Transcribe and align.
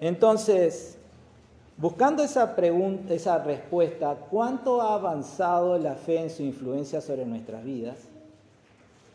Entonces, 0.00 0.98
buscando 1.76 2.22
esa, 2.22 2.54
pregunta, 2.54 3.14
esa 3.14 3.42
respuesta, 3.42 4.14
¿cuánto 4.30 4.80
ha 4.82 4.94
avanzado 4.94 5.78
la 5.78 5.94
fe 5.94 6.18
en 6.18 6.30
su 6.30 6.42
influencia 6.42 7.00
sobre 7.00 7.24
nuestras 7.24 7.64
vidas? 7.64 7.96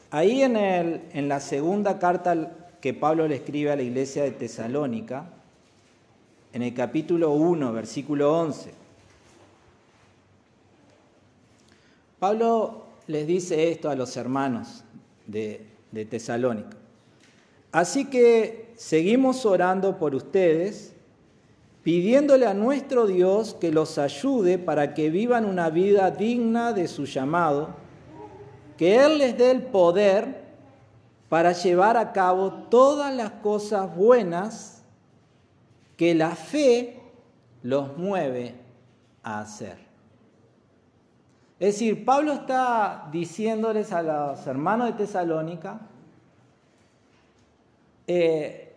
Ahí 0.10 0.42
en, 0.42 0.56
el, 0.56 1.02
en 1.13 1.29
la 1.29 1.40
segunda 1.40 1.99
carta 1.99 2.52
que 2.81 2.94
Pablo 2.94 3.28
le 3.28 3.36
escribe 3.36 3.72
a 3.72 3.76
la 3.76 3.83
iglesia 3.83 4.24
de 4.24 4.31
Tesalónica, 4.31 5.26
en 6.54 6.63
el 6.63 6.74
capítulo 6.74 7.32
1, 7.32 7.72
versículo 7.72 8.38
11, 8.38 8.74
Pablo 12.20 12.84
les 13.08 13.26
dice 13.26 13.72
esto 13.72 13.90
a 13.90 13.96
los 13.96 14.16
hermanos 14.18 14.84
de, 15.26 15.66
de 15.92 16.05
Tesalónica. 16.05 16.77
Así 17.72 18.05
que 18.05 18.61
seguimos 18.82 19.45
orando 19.45 20.00
por 20.00 20.16
ustedes, 20.16 20.96
pidiéndole 21.84 22.48
a 22.48 22.55
nuestro 22.55 23.05
Dios 23.05 23.54
que 23.54 23.72
los 23.72 24.00
ayude 24.00 24.58
para 24.58 24.96
que 24.96 25.12
vivan 25.12 25.46
una 25.46 25.70
vida 25.70 26.10
digna 26.10 26.74
de 26.74 26.88
su 26.88 27.05
llamado, 27.05 27.76
que 28.78 28.96
Él 28.96 29.20
les 29.20 29.38
dé 29.38 29.52
el 29.52 29.62
poder 29.62 30.46
para 31.30 31.52
llevar 31.52 31.96
a 31.96 32.12
cabo 32.12 32.54
todas 32.72 33.14
las 33.14 33.30
cosas 33.34 33.96
buenas 33.96 34.82
que 35.96 36.16
la 36.16 36.32
fe 36.32 37.00
los 37.62 37.96
mueve 38.00 38.55
a 39.22 39.41
hacer. 39.41 39.77
Es 41.60 41.76
decir, 41.76 42.04
Pablo 42.04 42.34
está 42.34 43.08
diciéndoles 43.12 43.94
a 43.94 44.02
los 44.02 44.48
hermanos 44.48 44.88
de 44.88 44.94
Tesalónica, 44.94 45.82
eh, 48.08 48.70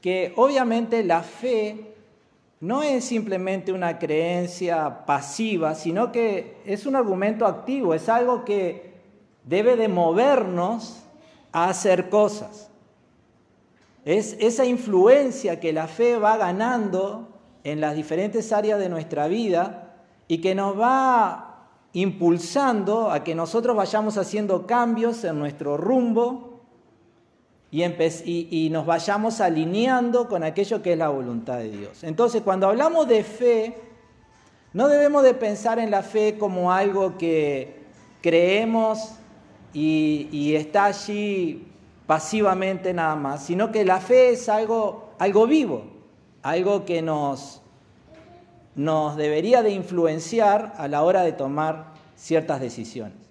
que 0.00 0.32
obviamente 0.36 1.02
la 1.04 1.22
fe 1.22 1.94
no 2.60 2.82
es 2.82 3.04
simplemente 3.04 3.72
una 3.72 3.98
creencia 3.98 5.06
pasiva, 5.06 5.74
sino 5.74 6.10
que 6.10 6.56
es 6.64 6.86
un 6.86 6.96
argumento 6.96 7.46
activo, 7.46 7.94
es 7.94 8.08
algo 8.08 8.44
que 8.44 8.94
debe 9.44 9.76
de 9.76 9.88
movernos 9.88 11.02
a 11.52 11.68
hacer 11.68 12.08
cosas. 12.08 12.70
Es 14.04 14.36
esa 14.40 14.64
influencia 14.64 15.60
que 15.60 15.72
la 15.72 15.86
fe 15.86 16.16
va 16.16 16.36
ganando 16.36 17.28
en 17.64 17.80
las 17.80 17.94
diferentes 17.94 18.52
áreas 18.52 18.78
de 18.78 18.88
nuestra 18.88 19.28
vida 19.28 19.96
y 20.26 20.40
que 20.40 20.54
nos 20.54 20.78
va 20.78 21.68
impulsando 21.92 23.10
a 23.10 23.24
que 23.24 23.34
nosotros 23.34 23.76
vayamos 23.76 24.18
haciendo 24.18 24.66
cambios 24.66 25.24
en 25.24 25.38
nuestro 25.38 25.76
rumbo 25.76 26.47
y, 27.70 28.68
nos 28.70 28.86
vayamos 28.86 29.40
alineando 29.40 30.28
con 30.28 30.42
aquello 30.42 30.82
que 30.82 30.92
es 30.92 30.98
la 30.98 31.08
voluntad 31.08 31.58
de 31.58 31.70
Dios. 31.70 32.02
Entonces, 32.02 32.42
cuando 32.42 32.68
hablamos 32.68 33.08
de 33.08 33.22
fe, 33.22 33.76
no 34.72 34.88
debemos 34.88 35.22
de 35.22 35.34
pensar 35.34 35.78
en 35.78 35.90
la 35.90 36.02
fe 36.02 36.38
como 36.38 36.72
algo 36.72 37.18
que 37.18 37.82
creemos 38.22 39.14
y, 39.72 40.54
está 40.54 40.86
allí 40.86 41.66
pasivamente 42.06 42.94
nada 42.94 43.16
más, 43.16 43.44
sino 43.44 43.70
que 43.70 43.84
la 43.84 44.00
fe 44.00 44.30
es 44.30 44.48
algo, 44.48 45.10
algo 45.18 45.46
vivo, 45.46 45.84
algo 46.42 46.86
que 46.86 47.02
nos, 47.02 47.60
nos 48.74 49.16
debería 49.16 49.62
de 49.62 49.72
influenciar 49.72 50.72
a 50.78 50.88
la 50.88 51.02
hora 51.02 51.22
de 51.22 51.32
tomar 51.32 51.92
ciertas 52.16 52.60
decisiones. 52.60 53.27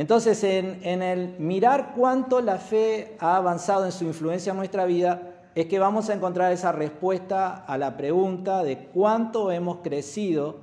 Entonces, 0.00 0.42
en, 0.44 1.02
el 1.02 1.34
mirar 1.38 1.92
cuánto 1.94 2.40
la 2.40 2.56
fe 2.56 3.16
ha 3.18 3.36
avanzado 3.36 3.84
en 3.84 3.92
su 3.92 4.06
influencia 4.06 4.52
en 4.52 4.56
nuestra 4.56 4.86
vida, 4.86 5.20
es 5.54 5.66
que 5.66 5.78
vamos 5.78 6.08
a 6.08 6.14
encontrar 6.14 6.52
esa 6.52 6.72
respuesta 6.72 7.66
a 7.66 7.76
la 7.76 7.98
pregunta 7.98 8.64
de 8.64 8.78
cuánto 8.78 9.52
hemos 9.52 9.80
crecido 9.82 10.56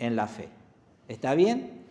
en 0.00 0.16
la 0.16 0.26
fe. 0.26 0.48
¿Está 1.06 1.36
bien? 1.36 1.84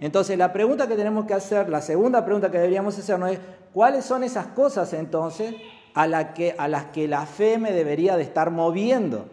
Entonces, 0.00 0.36
la 0.36 0.52
pregunta 0.52 0.88
que 0.88 0.96
tenemos 0.96 1.24
que 1.24 1.34
hacer, 1.34 1.68
la 1.68 1.80
segunda 1.80 2.24
pregunta 2.24 2.50
que 2.50 2.58
deberíamos 2.58 2.98
hacernos 2.98 3.30
es, 3.30 3.38
¿cuáles 3.72 4.04
son 4.04 4.24
esas 4.24 4.46
cosas 4.48 4.92
entonces 4.92 5.54
a, 5.94 6.08
las 6.08 6.86
que 6.86 7.06
la 7.06 7.26
fe 7.26 7.58
me 7.58 7.70
debería 7.70 8.16
de 8.16 8.24
estar 8.24 8.50
moviendo? 8.50 9.26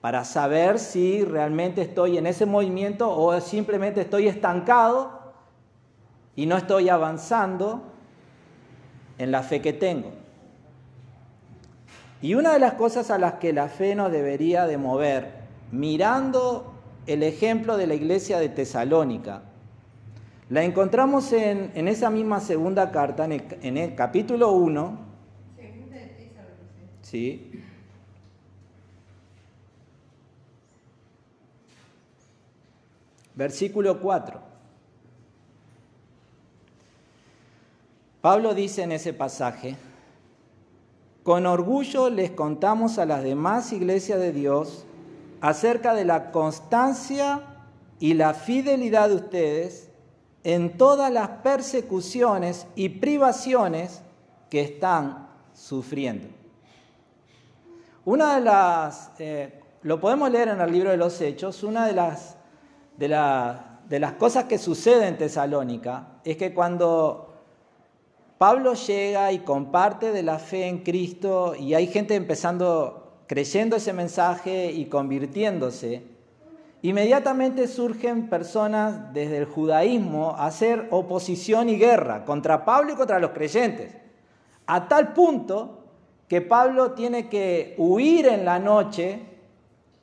Para 0.00 0.24
saber 0.24 0.78
si 0.78 1.24
realmente 1.24 1.82
estoy 1.82 2.16
en 2.16 2.26
ese 2.26 2.46
movimiento 2.46 3.14
o 3.14 3.38
simplemente 3.42 4.00
estoy 4.00 4.28
estancado 4.28 5.23
y 6.36 6.46
no 6.46 6.56
estoy 6.56 6.88
avanzando 6.88 7.82
en 9.18 9.30
la 9.30 9.42
fe 9.42 9.60
que 9.60 9.72
tengo. 9.72 10.12
Y 12.20 12.34
una 12.34 12.52
de 12.52 12.58
las 12.58 12.74
cosas 12.74 13.10
a 13.10 13.18
las 13.18 13.34
que 13.34 13.52
la 13.52 13.68
fe 13.68 13.94
nos 13.94 14.10
debería 14.10 14.66
de 14.66 14.78
mover, 14.78 15.30
mirando 15.70 16.72
el 17.06 17.22
ejemplo 17.22 17.76
de 17.76 17.86
la 17.86 17.94
iglesia 17.94 18.38
de 18.38 18.48
Tesalónica, 18.48 19.42
la 20.50 20.62
encontramos 20.62 21.32
en, 21.32 21.88
esa 21.88 22.10
misma 22.10 22.40
segunda 22.40 22.90
carta, 22.90 23.24
en 23.24 23.32
el, 23.32 23.44
en 23.62 23.76
el 23.76 23.94
capítulo 23.94 24.52
1. 24.52 24.98
Sí. 27.02 27.50
Versículo 33.34 34.00
4. 34.00 34.43
Pablo 38.24 38.54
dice 38.54 38.80
en 38.80 38.92
ese 38.92 39.12
pasaje, 39.12 39.76
con 41.24 41.44
orgullo 41.44 42.08
les 42.08 42.30
contamos 42.30 42.96
a 42.96 43.04
las 43.04 43.22
demás 43.22 43.70
iglesias 43.70 44.18
de 44.18 44.32
Dios 44.32 44.86
acerca 45.42 45.92
de 45.92 46.06
la 46.06 46.32
constancia 46.32 47.42
y 48.00 48.14
la 48.14 48.32
fidelidad 48.32 49.10
de 49.10 49.16
ustedes 49.16 49.90
en 50.42 50.78
todas 50.78 51.12
las 51.12 51.28
persecuciones 51.42 52.66
y 52.76 52.88
privaciones 52.88 54.00
que 54.48 54.62
están 54.62 55.28
sufriendo. 55.52 56.28
Una 58.06 58.36
de 58.36 58.40
las, 58.40 59.10
eh, 59.18 59.60
lo 59.82 60.00
podemos 60.00 60.30
leer 60.30 60.48
en 60.48 60.62
el 60.62 60.72
libro 60.72 60.90
de 60.90 60.96
los 60.96 61.20
Hechos, 61.20 61.62
una 61.62 61.86
de 61.86 61.92
las, 61.92 62.38
de, 62.96 63.06
de 63.86 64.00
las 64.00 64.12
cosas 64.14 64.44
que 64.44 64.56
sucede 64.56 65.08
en 65.08 65.18
Tesalónica 65.18 66.20
es 66.24 66.38
que 66.38 66.54
cuando 66.54 67.33
Pablo 68.38 68.74
llega 68.74 69.30
y 69.30 69.38
comparte 69.38 70.10
de 70.10 70.24
la 70.24 70.40
fe 70.40 70.66
en 70.66 70.78
Cristo 70.78 71.54
y 71.54 71.74
hay 71.74 71.86
gente 71.86 72.16
empezando, 72.16 73.22
creyendo 73.28 73.76
ese 73.76 73.92
mensaje 73.92 74.72
y 74.72 74.86
convirtiéndose. 74.86 76.02
Inmediatamente 76.82 77.68
surgen 77.68 78.28
personas 78.28 79.14
desde 79.14 79.38
el 79.38 79.44
judaísmo 79.44 80.30
a 80.36 80.46
hacer 80.46 80.88
oposición 80.90 81.68
y 81.68 81.78
guerra 81.78 82.24
contra 82.24 82.64
Pablo 82.64 82.92
y 82.92 82.96
contra 82.96 83.20
los 83.20 83.30
creyentes. 83.30 83.96
A 84.66 84.88
tal 84.88 85.12
punto 85.12 85.84
que 86.26 86.40
Pablo 86.40 86.90
tiene 86.90 87.28
que 87.28 87.76
huir 87.78 88.26
en 88.26 88.44
la 88.44 88.58
noche 88.58 89.20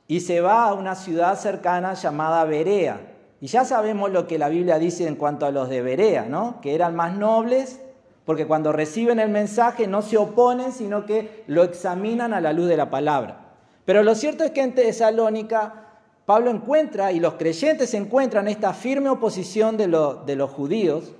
y 0.08 0.20
se 0.20 0.40
va 0.40 0.64
a 0.64 0.74
una 0.74 0.94
ciudad 0.94 1.38
cercana 1.38 1.92
llamada 1.94 2.44
Berea. 2.44 3.12
Y 3.42 3.48
ya 3.48 3.64
sabemos 3.66 4.10
lo 4.10 4.26
que 4.26 4.38
la 4.38 4.48
Biblia 4.48 4.78
dice 4.78 5.06
en 5.06 5.16
cuanto 5.16 5.44
a 5.44 5.50
los 5.50 5.68
de 5.68 5.82
Berea, 5.82 6.24
¿no? 6.24 6.60
Que 6.62 6.74
eran 6.74 6.96
más 6.96 7.16
nobles 7.16 7.81
porque 8.24 8.46
cuando 8.46 8.72
reciben 8.72 9.18
el 9.18 9.30
mensaje 9.30 9.86
no 9.86 10.02
se 10.02 10.16
oponen, 10.16 10.72
sino 10.72 11.06
que 11.06 11.44
lo 11.46 11.64
examinan 11.64 12.32
a 12.32 12.40
la 12.40 12.52
luz 12.52 12.68
de 12.68 12.76
la 12.76 12.90
palabra. 12.90 13.54
Pero 13.84 14.02
lo 14.02 14.14
cierto 14.14 14.44
es 14.44 14.52
que 14.52 14.62
en 14.62 14.74
Tesalónica 14.74 15.82
Pablo 16.24 16.50
encuentra, 16.50 17.10
y 17.10 17.18
los 17.18 17.34
creyentes 17.34 17.94
encuentran 17.94 18.46
esta 18.46 18.72
firme 18.72 19.08
oposición 19.08 19.76
de, 19.76 19.88
los 19.88 20.50
judíos, 20.50 21.12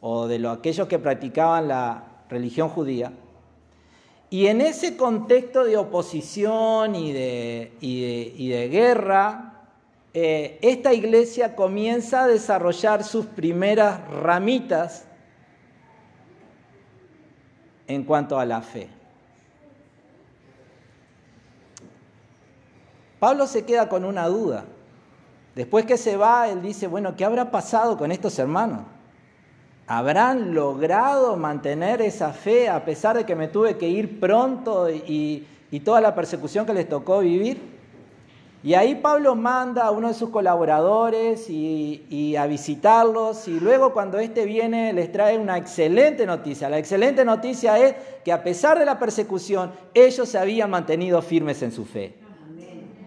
o 0.00 0.26
de 0.26 0.46
aquellos 0.46 0.86
que 0.86 0.98
practicaban 0.98 1.66
la 1.68 2.04
religión 2.28 2.68
judía, 2.68 3.12
y 4.30 4.48
en 4.48 4.60
ese 4.60 4.98
contexto 4.98 5.64
de 5.64 5.78
oposición 5.78 6.94
y 6.94 7.12
de, 7.12 8.68
guerra, 8.70 9.54
eh, 10.12 10.58
esta 10.60 10.92
iglesia 10.92 11.56
comienza 11.56 12.24
a 12.24 12.26
desarrollar 12.26 13.04
sus 13.04 13.24
primeras 13.24 14.06
ramitas 14.10 15.07
en 17.88 18.04
cuanto 18.04 18.38
a 18.38 18.44
la 18.44 18.60
fe. 18.60 18.88
Pablo 23.18 23.46
se 23.46 23.64
queda 23.64 23.88
con 23.88 24.04
una 24.04 24.28
duda. 24.28 24.64
Después 25.56 25.84
que 25.86 25.96
se 25.96 26.16
va, 26.16 26.48
él 26.48 26.62
dice, 26.62 26.86
bueno, 26.86 27.16
¿qué 27.16 27.24
habrá 27.24 27.50
pasado 27.50 27.98
con 27.98 28.12
estos 28.12 28.38
hermanos? 28.38 28.82
¿Habrán 29.88 30.54
logrado 30.54 31.36
mantener 31.36 32.00
esa 32.02 32.32
fe 32.32 32.68
a 32.68 32.84
pesar 32.84 33.16
de 33.16 33.24
que 33.24 33.34
me 33.34 33.48
tuve 33.48 33.76
que 33.76 33.88
ir 33.88 34.20
pronto 34.20 34.88
y, 34.90 35.46
toda 35.84 36.00
la 36.00 36.14
persecución 36.14 36.64
que 36.66 36.74
les 36.74 36.88
tocó 36.88 37.20
vivir? 37.20 37.77
Y 38.64 38.74
ahí 38.74 38.96
Pablo 38.96 39.36
manda 39.36 39.84
a 39.84 39.92
uno 39.92 40.08
de 40.08 40.14
sus 40.14 40.30
colaboradores 40.30 41.48
y, 41.48 42.34
a 42.36 42.46
visitarlos 42.46 43.48
y 43.48 43.58
luego 43.58 43.92
cuando 43.92 44.18
éste 44.18 44.44
viene 44.44 44.92
les 44.92 45.10
trae 45.10 45.38
una 45.38 45.56
excelente 45.56 46.26
noticia. 46.26 46.68
La 46.68 46.78
excelente 46.78 47.24
noticia 47.24 47.78
es 47.78 47.94
que 48.24 48.32
a 48.32 48.42
pesar 48.42 48.78
de 48.78 48.84
la 48.84 48.98
persecución 48.98 49.72
ellos 49.94 50.28
se 50.28 50.38
habían 50.38 50.70
mantenido 50.70 51.22
firmes 51.22 51.62
en 51.62 51.72
su 51.72 51.84
fe. 51.84 52.14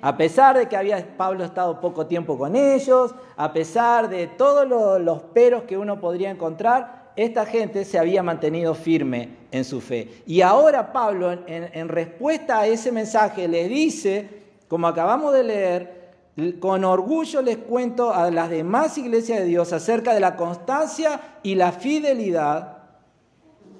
A 0.01 0.17
pesar 0.17 0.57
de 0.57 0.67
que 0.67 0.75
había 0.75 1.15
Pablo 1.17 1.43
estado 1.43 1.79
poco 1.79 2.07
tiempo 2.07 2.37
con 2.37 2.55
ellos, 2.55 3.13
a 3.35 3.53
pesar 3.53 4.09
de 4.09 4.27
todos 4.27 4.67
los 5.01 5.21
peros 5.33 5.63
que 5.63 5.77
uno 5.77 5.99
podría 5.99 6.31
encontrar, 6.31 7.11
esta 7.15 7.45
gente 7.45 7.85
se 7.85 7.99
había 7.99 8.23
mantenido 8.23 8.73
firme 8.73 9.29
en 9.51 9.63
su 9.63 9.81
fe. 9.81 10.23
Y 10.25 10.41
ahora 10.41 10.91
Pablo, 10.91 11.31
en, 11.31 11.43
en 11.45 11.87
respuesta 11.89 12.59
a 12.59 12.67
ese 12.67 12.91
mensaje, 12.91 13.47
le 13.47 13.67
dice, 13.67 14.40
como 14.71 14.87
acabamos 14.87 15.33
de 15.33 15.43
leer, 15.43 16.13
con 16.61 16.85
orgullo 16.85 17.41
les 17.41 17.57
cuento 17.57 18.13
a 18.13 18.31
las 18.31 18.49
demás 18.49 18.97
iglesias 18.97 19.39
de 19.39 19.45
Dios 19.45 19.73
acerca 19.73 20.13
de 20.13 20.21
la 20.21 20.37
constancia 20.37 21.39
y 21.43 21.55
la 21.55 21.73
fidelidad 21.73 22.77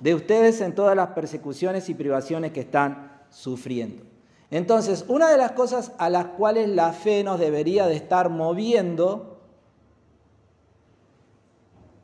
de 0.02 0.16
ustedes 0.16 0.60
en 0.60 0.76
todas 0.76 0.98
las 0.98 1.08
persecuciones 1.12 1.88
y 1.88 1.94
privaciones 1.94 2.52
que 2.52 2.60
están 2.60 3.22
sufriendo. 3.30 4.04
Entonces, 4.50 5.06
una 5.08 5.30
de 5.30 5.38
las 5.38 5.54
cosas 5.54 5.94
a 5.98 6.10
las 6.10 6.26
cuales 6.26 6.68
la 6.68 6.92
fe 6.92 7.24
nos 7.24 7.40
debería 7.40 7.88
de 7.88 7.96
estar 7.96 8.30
moviendo, 8.30 9.31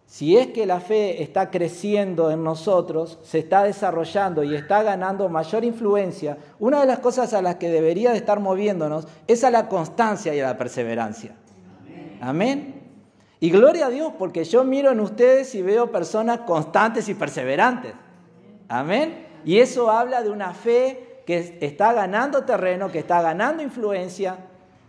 si 0.08 0.38
es 0.38 0.48
que 0.48 0.66
la 0.66 0.80
fe 0.80 1.22
está 1.22 1.52
creciendo 1.52 2.32
en 2.32 2.42
nosotros, 2.42 3.20
se 3.24 3.40
está 3.40 3.64
desarrollando 3.64 4.42
y 4.42 4.56
está 4.56 4.82
ganando 4.82 5.28
mayor 5.28 5.66
influencia, 5.66 6.38
una 6.60 6.80
de 6.80 6.88
las 6.88 7.00
cosas 7.00 7.34
a 7.34 7.42
las 7.42 7.56
que 7.56 7.70
debería 7.70 8.12
de 8.12 8.18
estar 8.18 8.40
moviéndonos 8.40 9.06
es 9.28 9.44
a 9.44 9.52
la 9.52 9.68
constancia 9.68 10.34
y 10.34 10.40
a 10.40 10.48
la 10.48 10.58
perseverancia. 10.58 11.36
Amén. 12.22 12.82
Y 13.42 13.52
gloria 13.52 13.88
a 13.88 13.90
Dios, 13.90 14.14
porque 14.18 14.46
yo 14.46 14.64
miro 14.64 14.92
en 14.92 15.02
ustedes 15.02 15.54
y 15.56 15.62
veo 15.62 15.92
personas 15.92 16.40
constantes 16.40 17.10
y 17.10 17.14
perseverantes. 17.14 17.94
Amén. 18.70 19.28
Y 19.44 19.60
eso 19.60 19.92
habla 19.92 20.24
de 20.24 20.30
una 20.30 20.54
fe 20.54 21.22
que 21.26 21.58
está 21.60 21.92
ganando 21.92 22.46
terreno, 22.46 22.90
que 22.90 23.00
está 23.00 23.22
ganando 23.22 23.62
influencia 23.62 24.38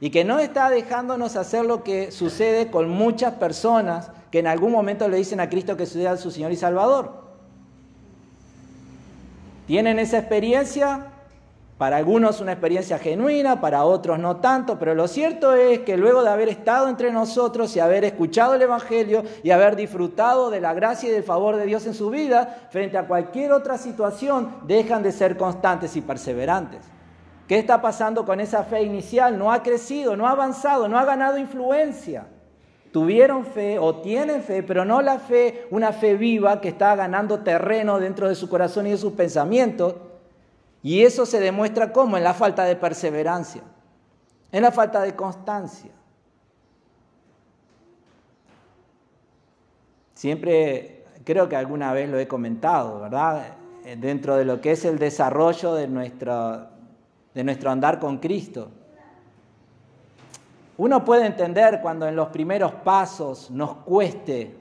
y 0.00 0.10
que 0.10 0.24
no 0.24 0.38
está 0.38 0.70
dejándonos 0.70 1.34
hacer 1.34 1.64
lo 1.64 1.82
que 1.82 2.12
sucede 2.12 2.70
con 2.70 2.88
muchas 2.88 3.34
personas 3.34 4.12
que 4.30 4.40
en 4.40 4.46
algún 4.46 4.72
momento 4.72 5.08
le 5.08 5.16
dicen 5.16 5.40
a 5.40 5.48
Cristo 5.48 5.76
que 5.76 5.86
sea 5.86 6.16
su 6.16 6.30
Señor 6.30 6.52
y 6.52 6.56
Salvador. 6.56 7.28
Tienen 9.66 9.98
esa 9.98 10.19
experiencia, 10.19 11.08
para 11.76 11.98
algunos 11.98 12.40
una 12.40 12.52
experiencia 12.52 12.98
genuina, 12.98 13.60
para 13.60 13.84
otros 13.84 14.19
no 14.19 14.38
tanto, 14.38 14.78
pero 14.78 14.94
lo 14.94 15.06
cierto 15.06 15.54
es 15.54 15.80
que 15.80 15.96
luego 15.96 16.22
de 16.22 16.30
haber 16.30 16.48
estado 16.48 16.88
entre 16.88 17.12
nosotros 17.12 17.76
y 17.76 17.80
haber 17.80 18.04
escuchado 18.04 18.54
el 18.54 18.62
Evangelio 18.62 19.22
y 19.42 19.50
haber 19.50 19.76
disfrutado 19.76 20.50
de 20.50 20.60
la 20.60 20.75
gracia 20.75 21.08
y 21.08 21.12
del 21.12 21.22
favor 21.22 21.56
de 21.56 21.66
Dios 21.66 21.86
en 21.86 21.94
su 21.94 22.10
vida, 22.10 22.69
frente 22.70 22.98
a 22.98 23.06
cualquier 23.06 23.52
otra 23.52 23.78
situación, 23.78 24.56
dejan 24.66 25.02
de 25.02 25.12
ser 25.12 25.36
constantes 25.36 25.94
y 25.96 26.00
perseverantes. 26.00 26.80
¿Qué 27.46 27.58
está 27.58 27.80
pasando 27.80 28.26
con 28.26 28.40
esa 28.40 28.64
fe 28.64 28.82
inicial? 28.82 29.38
No 29.38 29.52
ha 29.52 29.62
crecido, 29.62 30.16
no 30.16 30.26
ha 30.26 30.32
avanzado, 30.32 30.88
no 30.88 30.98
ha 30.98 31.04
ganado 31.04 31.38
influencia. 31.38 32.26
Tuvieron 32.93 33.44
fe 33.44 33.79
o 33.79 33.96
tienen 33.96 34.43
fe, 34.43 34.62
pero 34.62 34.85
no 34.85 35.02
la 35.02 35.19
fe, 35.19 35.67
una 35.70 35.93
fe 35.93 36.14
viva 36.14 36.61
que 36.61 36.69
está 36.69 36.96
ganando 36.96 37.40
terreno 37.40 37.99
dentro 37.99 38.29
de 38.29 38.35
su 38.35 38.49
corazón 38.49 38.87
y 38.87 38.90
de 38.90 38.96
sus 38.96 39.12
pensamientos 39.12 39.94
y 40.82 41.02
eso 41.02 41.26
se 41.26 41.40
demuestra 41.40 41.93
cómo? 41.93 42.17
En 42.17 42.25
la 42.25 42.35
falta 42.35 42.64
de 42.64 42.76
perseverancia, 42.76 43.62
en 44.52 44.62
la 44.62 44.73
falta 44.73 45.02
de 45.02 45.14
constancia. 45.14 45.90
Siempre, 50.14 51.05
creo 51.25 51.49
que 51.49 51.56
alguna 51.56 51.93
vez 51.93 52.08
lo 52.08 52.19
he 52.19 52.26
comentado, 52.26 53.00
¿verdad? 53.00 53.56
Dentro 53.99 54.37
de 54.37 54.44
lo 54.44 54.61
que 54.61 54.73
es 54.73 54.85
el 54.85 54.99
desarrollo 54.99 55.75
de 55.75 55.88
nuestro, 55.88 56.69
de 57.35 57.44
nuestro 57.44 57.70
andar 57.70 57.99
con 57.99 58.19
Cristo. 58.19 58.70
Uno 60.78 61.04
puede 61.04 61.26
entender 61.26 61.80
cuando 61.82 62.06
en 62.06 62.14
los 62.14 62.28
primeros 62.28 62.72
pasos 62.72 63.50
nos 63.50 63.78
cueste 63.78 64.56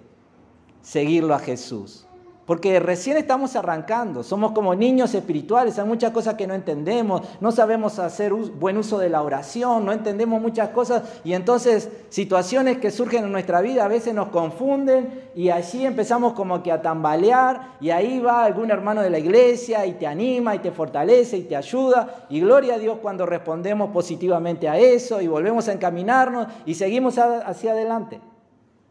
seguirlo 0.81 1.35
a 1.35 1.39
Jesús. 1.39 2.06
Porque 2.47 2.79
recién 2.79 3.17
estamos 3.17 3.57
arrancando, 3.57 4.23
somos 4.23 4.53
como 4.53 4.73
niños 4.73 5.13
espirituales, 5.13 5.77
hay 5.79 5.85
muchas 5.85 6.11
cosas 6.11 6.35
que 6.35 6.47
no 6.47 6.53
entendemos, 6.53 7.21
no 7.41 7.51
sabemos 7.51 7.99
hacer 7.99 8.33
buen 8.33 8.77
uso 8.77 8.97
de 8.99 9.09
la 9.09 9.21
oración, 9.21 9.85
no 9.85 9.91
entendemos 9.91 10.41
muchas 10.41 10.69
cosas 10.69 11.03
y 11.25 11.33
entonces 11.33 11.89
situaciones 12.07 12.77
que 12.77 12.89
surgen 12.89 13.25
en 13.25 13.33
nuestra 13.33 13.59
vida 13.59 13.83
a 13.83 13.89
veces 13.89 14.13
nos 14.13 14.29
confunden 14.29 15.29
y 15.35 15.49
allí 15.49 15.85
empezamos 15.85 16.31
como 16.33 16.63
que 16.63 16.71
a 16.71 16.81
tambalear 16.81 17.75
y 17.81 17.89
ahí 17.89 18.21
va 18.21 18.45
algún 18.45 18.71
hermano 18.71 19.01
de 19.01 19.09
la 19.09 19.19
iglesia 19.19 19.85
y 19.85 19.95
te 19.95 20.07
anima 20.07 20.55
y 20.55 20.59
te 20.59 20.71
fortalece 20.71 21.35
y 21.35 21.43
te 21.43 21.57
ayuda 21.57 22.27
y 22.29 22.39
gloria 22.39 22.75
a 22.75 22.79
Dios 22.79 22.99
cuando 23.01 23.25
respondemos 23.25 23.89
positivamente 23.89 24.69
a 24.69 24.77
eso 24.77 25.19
y 25.19 25.27
volvemos 25.27 25.67
a 25.67 25.73
encaminarnos 25.73 26.47
y 26.65 26.75
seguimos 26.75 27.17
hacia 27.17 27.73
adelante. 27.73 28.21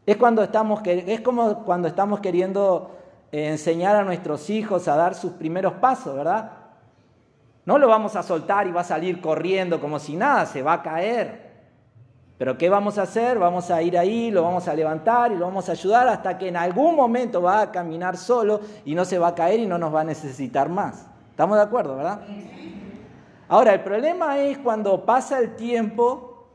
Es, 0.04 0.18
cuando 0.18 0.42
estamos, 0.42 0.82
es 0.84 1.22
como 1.22 1.64
cuando 1.64 1.88
estamos 1.88 2.20
queriendo 2.20 2.90
enseñar 3.32 3.96
a 3.96 4.04
nuestros 4.04 4.50
hijos 4.50 4.88
a 4.88 4.96
dar 4.96 5.14
sus 5.14 5.32
primeros 5.32 5.74
pasos, 5.74 6.14
¿verdad? 6.14 6.52
No 7.64 7.78
lo 7.78 7.88
vamos 7.88 8.14
a 8.16 8.22
soltar 8.22 8.66
y 8.66 8.72
va 8.72 8.82
a 8.82 8.84
salir 8.84 9.20
corriendo 9.20 9.80
como 9.80 9.98
si 9.98 10.16
nada, 10.16 10.46
se 10.46 10.62
va 10.62 10.74
a 10.74 10.82
caer. 10.82 11.46
Pero 12.38 12.58
¿qué 12.58 12.68
vamos 12.68 12.98
a 12.98 13.02
hacer? 13.02 13.38
Vamos 13.38 13.70
a 13.70 13.82
ir 13.82 13.96
ahí, 13.96 14.30
lo 14.30 14.42
vamos 14.42 14.68
a 14.68 14.74
levantar 14.74 15.32
y 15.32 15.36
lo 15.36 15.46
vamos 15.46 15.68
a 15.68 15.72
ayudar 15.72 16.06
hasta 16.06 16.36
que 16.36 16.48
en 16.48 16.56
algún 16.56 16.94
momento 16.94 17.40
va 17.40 17.62
a 17.62 17.72
caminar 17.72 18.16
solo 18.16 18.60
y 18.84 18.94
no 18.94 19.04
se 19.04 19.18
va 19.18 19.28
a 19.28 19.34
caer 19.34 19.60
y 19.60 19.66
no 19.66 19.78
nos 19.78 19.94
va 19.94 20.02
a 20.02 20.04
necesitar 20.04 20.68
más. 20.68 21.06
¿Estamos 21.30 21.56
de 21.56 21.62
acuerdo, 21.62 21.96
verdad? 21.96 22.20
Ahora, 23.48 23.72
el 23.72 23.80
problema 23.80 24.38
es 24.38 24.58
cuando 24.58 25.04
pasa 25.04 25.38
el 25.38 25.56
tiempo 25.56 26.46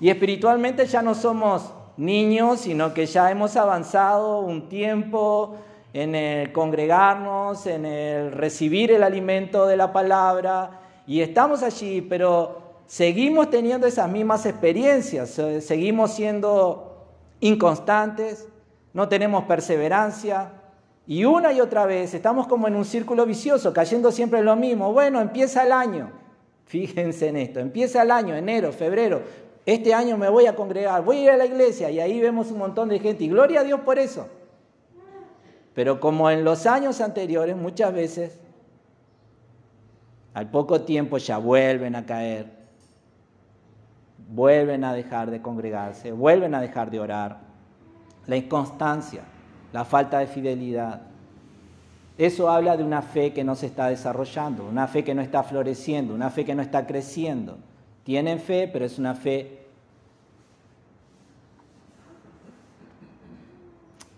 y 0.00 0.10
espiritualmente 0.10 0.86
ya 0.86 1.02
no 1.02 1.14
somos 1.14 1.72
niños, 1.96 2.60
sino 2.60 2.92
que 2.94 3.06
ya 3.06 3.30
hemos 3.30 3.56
avanzado 3.56 4.40
un 4.40 4.68
tiempo, 4.68 5.56
en 5.92 6.14
el 6.14 6.52
congregarnos, 6.52 7.66
en 7.66 7.84
el 7.84 8.32
recibir 8.32 8.92
el 8.92 9.02
alimento 9.02 9.66
de 9.66 9.76
la 9.76 9.92
palabra, 9.92 10.80
y 11.06 11.20
estamos 11.20 11.62
allí, 11.62 12.00
pero 12.00 12.62
seguimos 12.86 13.50
teniendo 13.50 13.86
esas 13.86 14.08
mismas 14.08 14.46
experiencias, 14.46 15.38
eh, 15.38 15.60
seguimos 15.60 16.12
siendo 16.12 17.08
inconstantes, 17.40 18.46
no 18.92 19.08
tenemos 19.08 19.44
perseverancia, 19.44 20.52
y 21.06 21.24
una 21.24 21.52
y 21.52 21.60
otra 21.60 21.86
vez 21.86 22.14
estamos 22.14 22.46
como 22.46 22.68
en 22.68 22.76
un 22.76 22.84
círculo 22.84 23.26
vicioso, 23.26 23.72
cayendo 23.72 24.12
siempre 24.12 24.38
en 24.38 24.44
lo 24.44 24.54
mismo. 24.54 24.92
Bueno, 24.92 25.20
empieza 25.20 25.64
el 25.64 25.72
año, 25.72 26.12
fíjense 26.66 27.28
en 27.28 27.36
esto, 27.36 27.58
empieza 27.58 28.02
el 28.02 28.12
año, 28.12 28.36
enero, 28.36 28.70
febrero, 28.70 29.22
este 29.66 29.92
año 29.92 30.16
me 30.16 30.28
voy 30.28 30.46
a 30.46 30.54
congregar, 30.54 31.02
voy 31.02 31.18
a 31.18 31.22
ir 31.22 31.30
a 31.30 31.36
la 31.36 31.46
iglesia, 31.46 31.90
y 31.90 31.98
ahí 31.98 32.20
vemos 32.20 32.52
un 32.52 32.58
montón 32.58 32.88
de 32.88 33.00
gente, 33.00 33.24
y 33.24 33.28
gloria 33.28 33.60
a 33.60 33.64
Dios 33.64 33.80
por 33.80 33.98
eso. 33.98 34.28
Pero 35.80 35.98
como 35.98 36.28
en 36.28 36.44
los 36.44 36.66
años 36.66 37.00
anteriores, 37.00 37.56
muchas 37.56 37.94
veces, 37.94 38.38
al 40.34 40.50
poco 40.50 40.82
tiempo 40.82 41.16
ya 41.16 41.38
vuelven 41.38 41.96
a 41.96 42.04
caer, 42.04 42.52
vuelven 44.28 44.84
a 44.84 44.92
dejar 44.92 45.30
de 45.30 45.40
congregarse, 45.40 46.12
vuelven 46.12 46.54
a 46.54 46.60
dejar 46.60 46.90
de 46.90 47.00
orar. 47.00 47.38
La 48.26 48.36
inconstancia, 48.36 49.22
la 49.72 49.86
falta 49.86 50.18
de 50.18 50.26
fidelidad. 50.26 51.00
Eso 52.18 52.50
habla 52.50 52.76
de 52.76 52.84
una 52.84 53.00
fe 53.00 53.32
que 53.32 53.42
no 53.42 53.54
se 53.54 53.64
está 53.64 53.86
desarrollando, 53.86 54.66
una 54.66 54.86
fe 54.86 55.02
que 55.02 55.14
no 55.14 55.22
está 55.22 55.42
floreciendo, 55.44 56.14
una 56.14 56.28
fe 56.28 56.44
que 56.44 56.54
no 56.54 56.60
está 56.60 56.86
creciendo. 56.86 57.56
Tienen 58.04 58.38
fe, 58.38 58.68
pero 58.70 58.84
es 58.84 58.98
una 58.98 59.14
fe 59.14 59.66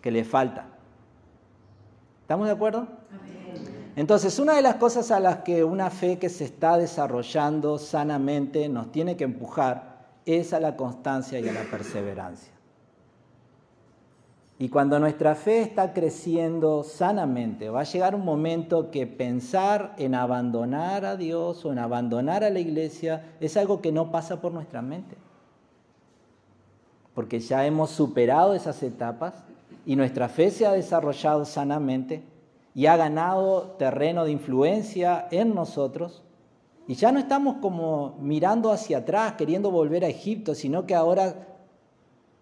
que 0.00 0.10
le 0.10 0.24
falta. 0.24 0.71
¿Estamos 2.32 2.46
de 2.46 2.54
acuerdo? 2.54 2.86
Entonces, 3.94 4.38
una 4.38 4.54
de 4.54 4.62
las 4.62 4.76
cosas 4.76 5.10
a 5.10 5.20
las 5.20 5.40
que 5.40 5.64
una 5.64 5.90
fe 5.90 6.18
que 6.18 6.30
se 6.30 6.44
está 6.44 6.78
desarrollando 6.78 7.76
sanamente 7.76 8.70
nos 8.70 8.90
tiene 8.90 9.18
que 9.18 9.24
empujar 9.24 10.06
es 10.24 10.54
a 10.54 10.60
la 10.60 10.74
constancia 10.74 11.38
y 11.40 11.46
a 11.46 11.52
la 11.52 11.64
perseverancia. 11.64 12.54
Y 14.58 14.70
cuando 14.70 14.98
nuestra 14.98 15.34
fe 15.34 15.60
está 15.60 15.92
creciendo 15.92 16.84
sanamente, 16.84 17.68
va 17.68 17.80
a 17.80 17.84
llegar 17.84 18.14
un 18.14 18.24
momento 18.24 18.90
que 18.90 19.06
pensar 19.06 19.94
en 19.98 20.14
abandonar 20.14 21.04
a 21.04 21.16
Dios 21.16 21.62
o 21.66 21.72
en 21.72 21.80
abandonar 21.80 22.44
a 22.44 22.48
la 22.48 22.60
iglesia 22.60 23.34
es 23.40 23.58
algo 23.58 23.82
que 23.82 23.92
no 23.92 24.10
pasa 24.10 24.40
por 24.40 24.52
nuestra 24.52 24.80
mente. 24.80 25.16
Porque 27.12 27.40
ya 27.40 27.66
hemos 27.66 27.90
superado 27.90 28.54
esas 28.54 28.82
etapas 28.82 29.34
y 29.84 29.96
nuestra 29.96 30.28
fe 30.28 30.50
se 30.50 30.66
ha 30.66 30.72
desarrollado 30.72 31.44
sanamente 31.44 32.22
y 32.74 32.86
ha 32.86 32.96
ganado 32.96 33.74
terreno 33.78 34.24
de 34.24 34.32
influencia 34.32 35.28
en 35.30 35.54
nosotros, 35.54 36.22
y 36.88 36.94
ya 36.94 37.12
no 37.12 37.20
estamos 37.20 37.56
como 37.58 38.16
mirando 38.20 38.72
hacia 38.72 38.98
atrás, 38.98 39.34
queriendo 39.34 39.70
volver 39.70 40.04
a 40.04 40.08
Egipto, 40.08 40.54
sino 40.54 40.84
que 40.86 40.94
ahora 40.94 41.46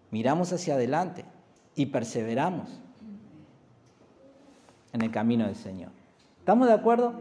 miramos 0.09 0.51
hacia 0.51 0.75
adelante 0.75 1.25
y 1.75 1.85
perseveramos 1.87 2.69
en 4.93 5.01
el 5.01 5.11
camino 5.11 5.45
del 5.45 5.55
Señor. 5.55 5.91
¿Estamos 6.39 6.67
de 6.67 6.73
acuerdo? 6.73 7.13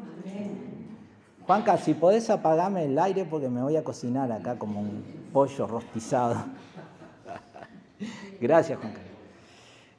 Juanca, 1.47 1.77
si 1.77 1.95
podés 1.95 2.31
apagarme 2.31 2.85
el 2.85 2.99
aire 2.99 3.25
porque 3.25 3.49
me 3.49 3.63
voy 3.63 3.77
a 3.77 3.85
cocinar 3.85 4.33
acá 4.33 4.59
como 4.59 4.81
un 4.81 5.05
pollo 5.33 5.67
rostizado. 5.67 6.37
Gracias, 8.41 8.79
Juanca. 8.79 9.10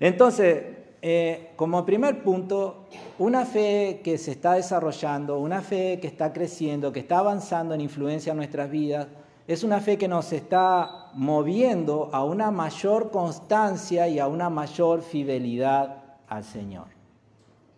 Entonces, 0.01 0.63
eh, 1.03 1.51
como 1.55 1.85
primer 1.85 2.23
punto, 2.23 2.87
una 3.19 3.45
fe 3.45 4.01
que 4.03 4.17
se 4.17 4.31
está 4.31 4.53
desarrollando, 4.53 5.37
una 5.37 5.61
fe 5.61 5.99
que 6.01 6.07
está 6.07 6.33
creciendo, 6.33 6.91
que 6.91 7.01
está 7.01 7.19
avanzando 7.19 7.75
en 7.75 7.81
influencia 7.81 8.31
en 8.31 8.37
nuestras 8.37 8.71
vidas, 8.71 9.07
es 9.47 9.63
una 9.63 9.79
fe 9.79 9.99
que 9.99 10.07
nos 10.07 10.33
está 10.33 11.11
moviendo 11.13 12.09
a 12.13 12.23
una 12.23 12.49
mayor 12.49 13.11
constancia 13.11 14.07
y 14.07 14.17
a 14.17 14.27
una 14.27 14.49
mayor 14.49 15.03
fidelidad 15.03 15.97
al 16.27 16.43
Señor. 16.43 16.87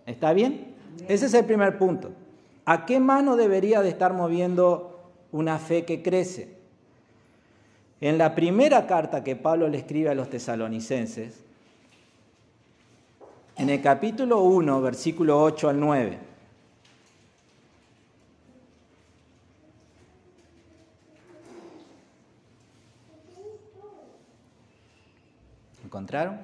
¿Está 0.06 0.32
bien? 0.32 0.76
Ese 1.10 1.26
es 1.26 1.34
el 1.34 1.44
primer 1.44 1.78
punto. 1.78 2.12
¿A 2.64 2.86
qué 2.86 3.02
mano 3.02 3.36
debería 3.36 3.82
de 3.82 3.90
estar 3.90 4.14
moviendo 4.14 5.12
una 5.34 5.60
fe 5.60 5.84
que 5.84 6.02
crece? 6.02 6.56
En 8.00 8.18
la 8.18 8.34
primera 8.34 8.88
carta 8.88 9.26
que 9.26 9.36
Pablo 9.36 9.68
le 9.68 9.80
escribe 9.80 10.10
a 10.10 10.16
los 10.16 10.30
tesalonicenses, 10.30 11.44
en 13.58 13.70
el 13.70 13.82
capítulo 13.82 14.42
1, 14.42 14.82
versículo 14.82 15.42
8 15.42 15.70
al 15.70 15.80
9. 15.80 16.20
¿Encontraron? 25.84 26.40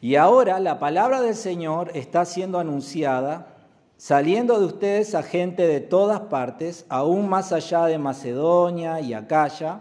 Y 0.00 0.16
ahora 0.16 0.60
la 0.60 0.78
palabra 0.78 1.20
del 1.20 1.34
Señor 1.34 1.90
está 1.94 2.24
siendo 2.24 2.58
anunciada, 2.58 3.56
saliendo 3.96 4.58
de 4.58 4.66
ustedes 4.66 5.14
a 5.14 5.22
gente 5.22 5.66
de 5.66 5.80
todas 5.80 6.20
partes, 6.20 6.86
aún 6.88 7.28
más 7.28 7.52
allá 7.52 7.86
de 7.86 7.98
Macedonia 7.98 9.00
y 9.00 9.14
Acaya 9.14 9.80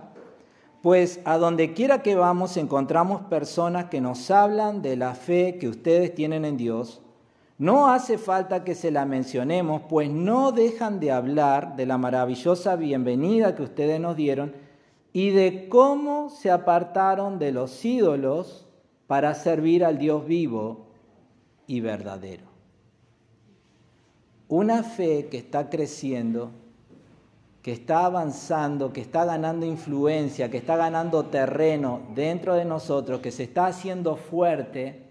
pues 0.85 1.19
a 1.25 1.39
donde 1.39 1.73
quiera 1.73 2.03
que 2.03 2.13
vamos 2.13 2.57
encontramos 2.57 3.21
personas 3.21 3.85
que 3.85 4.01
nos 4.01 4.29
hablan 4.29 4.83
de 4.83 4.95
la 4.95 5.15
fe 5.15 5.57
que 5.57 5.67
ustedes 5.67 6.13
tienen 6.13 6.45
en 6.45 6.57
Dios. 6.57 7.01
No 7.57 7.87
hace 7.87 8.19
falta 8.19 8.63
que 8.63 8.75
se 8.75 8.91
la 8.91 9.03
mencionemos, 9.03 9.81
pues 9.89 10.11
no 10.11 10.51
dejan 10.51 10.99
de 10.99 11.11
hablar 11.11 11.75
de 11.75 11.87
la 11.87 11.97
maravillosa 11.97 12.75
bienvenida 12.75 13.55
que 13.55 13.63
ustedes 13.63 13.99
nos 13.99 14.15
dieron 14.15 14.53
y 15.11 15.31
de 15.31 15.69
cómo 15.69 16.29
se 16.29 16.51
apartaron 16.51 17.39
de 17.39 17.51
los 17.51 17.83
ídolos 17.83 18.67
para 19.07 19.33
servir 19.33 19.83
al 19.83 19.97
Dios 19.97 20.27
vivo 20.27 20.85
y 21.65 21.79
verdadero. 21.79 22.45
Una 24.47 24.83
fe 24.83 25.29
que 25.31 25.39
está 25.39 25.67
creciendo 25.71 26.51
que 27.65 27.71
está 27.71 28.05
avanzando, 28.05 28.93
que 28.93 29.01
está 29.01 29.25
ganando 29.25 29.65
influencia, 29.65 30.51
que 30.51 30.57
está 30.57 30.75
ganando 30.75 31.25
terreno 31.25 32.01
dentro 32.13 32.53
de 32.53 32.63
nosotros, 32.63 33.21
que 33.21 33.31
se 33.31 33.41
está 33.41 33.65
haciendo 33.65 34.17
fuerte, 34.17 35.01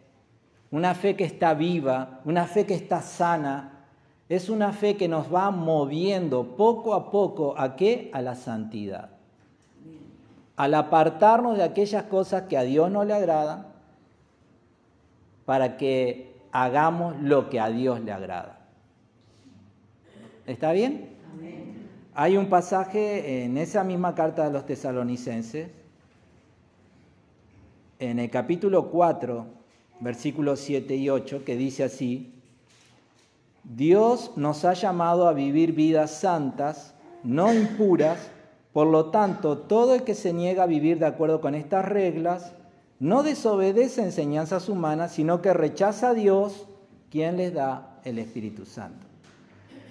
una 0.71 0.95
fe 0.95 1.17
que 1.17 1.25
está 1.25 1.55
viva, 1.55 2.21
una 2.25 2.47
fe 2.47 2.65
que 2.65 2.75
está 2.75 3.03
sana, 3.03 3.87
es 4.29 4.49
una 4.49 4.73
fe 4.73 4.97
que 4.97 5.09
nos 5.09 5.35
va 5.35 5.51
moviendo 5.51 6.55
poco 6.57 6.95
a 6.95 7.11
poco 7.11 7.57
a 7.59 7.75
qué? 7.75 8.09
A 8.15 8.23
la 8.23 8.37
santidad. 8.37 9.11
Al 10.55 10.75
apartarnos 10.75 11.57
de 11.57 11.65
aquellas 11.65 12.05
cosas 12.05 12.43
que 12.43 12.57
a 12.57 12.63
Dios 12.63 12.89
no 12.89 13.05
le 13.05 13.15
agradan, 13.15 13.67
para 15.45 15.77
que 15.77 16.37
hagamos 16.53 17.17
lo 17.21 17.51
que 17.51 17.59
a 17.59 17.69
Dios 17.69 17.99
le 17.99 18.13
agrada. 18.13 18.61
¿Está 20.47 20.71
bien? 20.71 21.14
Hay 22.17 22.37
un 22.37 22.49
pasaje 22.49 23.43
en 23.43 23.59
esa 23.59 23.83
misma 23.83 24.15
carta 24.15 24.45
de 24.45 24.53
los 24.53 24.67
tesalonicenses, 24.67 25.69
en 27.99 28.21
el 28.21 28.31
capítulo 28.31 28.89
4, 28.91 29.45
versículos 29.99 30.61
7 30.61 30.95
y 30.95 31.11
8, 31.11 31.45
que 31.45 31.57
dice 31.57 31.83
así, 31.83 32.33
Dios 33.65 34.31
nos 34.37 34.65
ha 34.65 34.75
llamado 34.75 35.27
a 35.27 35.33
vivir 35.33 35.73
vidas 35.73 36.13
santas, 36.13 36.95
no 37.25 37.53
impuras, 37.53 38.31
por 38.73 38.87
lo 38.87 39.07
tanto, 39.07 39.59
todo 39.59 39.97
el 39.97 40.05
que 40.05 40.15
se 40.15 40.33
niega 40.33 40.65
a 40.65 40.67
vivir 40.67 41.01
de 41.01 41.07
acuerdo 41.07 41.41
con 41.41 41.57
estas 41.57 41.85
reglas, 41.85 42.53
no 43.01 43.25
desobedece 43.25 44.03
enseñanzas 44.03 44.69
humanas, 44.69 45.13
sino 45.13 45.43
que 45.43 45.53
rechaza 45.53 46.11
a 46.11 46.15
Dios, 46.15 46.69
quien 47.11 47.39
les 47.39 47.55
da 47.55 47.99
el 48.05 48.21
Espíritu 48.21 48.67
Santo. 48.67 49.14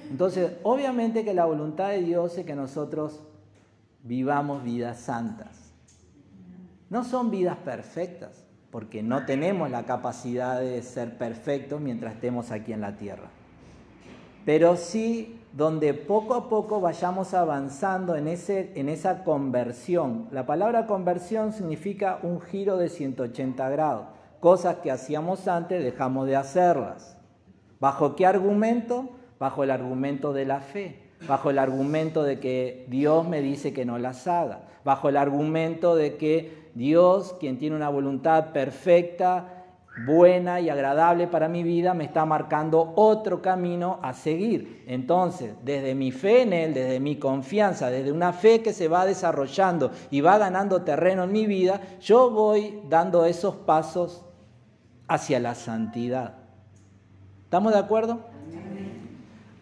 Entonces, 0.10 0.54
obviamente 0.64 1.24
que 1.24 1.34
la 1.34 1.46
voluntad 1.46 1.90
de 1.90 2.02
Dios 2.02 2.38
es 2.38 2.46
que 2.46 2.56
nosotros 2.56 3.22
vivamos 4.04 4.64
vidas 4.64 5.00
santas. 5.00 5.74
No 6.90 7.04
son 7.04 7.32
vidas 7.32 7.58
perfectas, 7.58 8.46
porque 8.70 9.02
no 9.02 9.26
tenemos 9.26 9.72
la 9.72 9.84
capacidad 9.86 10.60
de 10.60 10.82
ser 10.82 11.18
perfectos 11.18 11.82
mientras 11.82 12.14
estemos 12.16 12.52
aquí 12.52 12.74
en 12.74 12.82
la 12.82 12.98
tierra. 12.98 13.30
Pero 14.46 14.76
sí 14.76 15.40
donde 15.54 15.94
poco 15.94 16.34
a 16.34 16.50
poco 16.50 16.82
vayamos 16.82 17.34
avanzando 17.36 18.16
en, 18.16 18.28
ese, 18.28 18.72
en 18.76 18.90
esa 18.90 19.24
conversión. 19.24 20.28
La 20.32 20.46
palabra 20.46 20.88
conversión 20.88 21.54
significa 21.54 22.20
un 22.24 22.42
giro 22.42 22.78
de 22.78 22.90
180 22.90 23.70
grados. 23.70 24.08
Cosas 24.40 24.78
que 24.78 24.92
hacíamos 24.92 25.48
antes 25.48 25.84
dejamos 25.84 26.26
de 26.26 26.36
hacerlas. 26.36 27.18
¿Bajo 27.80 28.16
qué 28.16 28.26
argumento? 28.26 29.10
Bajo 29.40 29.63
el 29.63 29.72
argumento 29.72 30.34
de 30.34 30.46
la 30.46 30.60
fe, 30.60 31.00
bajo 31.28 31.50
el 31.50 31.60
argumento 31.60 32.24
de 32.24 32.40
que 32.40 32.86
Dios 32.90 33.28
me 33.28 33.42
dice 33.42 33.74
que 33.74 33.86
no 33.86 33.98
las 33.98 34.28
haga, 34.28 34.62
bajo 34.84 35.10
el 35.10 35.18
argumento 35.18 35.96
de 35.96 36.18
que 36.18 36.63
Dios, 36.75 37.36
quien 37.40 37.58
tiene 37.58 37.75
una 37.75 37.90
voluntad 37.90 38.52
perfecta, 38.52 39.63
buena 40.06 40.60
y 40.60 40.70
agradable 40.70 41.28
para 41.28 41.48
mi 41.48 41.63
vida, 41.63 41.94
me 41.94 42.06
está 42.06 42.25
marcando 42.25 42.94
otro 42.96 43.42
camino 43.42 44.00
a 44.02 44.13
seguir. 44.13 44.84
Entonces, 44.88 45.54
desde 45.63 45.94
mi 45.94 46.12
fe 46.12 46.42
en 46.42 46.54
Él, 46.54 46.74
desde 46.74 47.00
mi 47.00 47.18
confianza, 47.18 47.90
desde 47.90 48.12
una 48.12 48.34
fe 48.34 48.62
que 48.62 48.74
se 48.74 48.88
va 48.88 49.06
desarrollando 49.06 49.92
y 50.10 50.22
va 50.22 50.38
ganando 50.38 50.82
terreno 50.82 51.24
en 51.24 51.32
mi 51.32 51.46
vida, 51.46 51.82
yo 52.02 52.32
voy 52.32 52.82
dando 52.90 53.25
esos 53.25 53.56
pasos 53.56 54.25
hacia 55.08 55.40
la 55.40 55.54
santidad. 55.54 56.36
¿Estamos 57.44 57.74
de 57.74 57.80
acuerdo? 57.80 58.33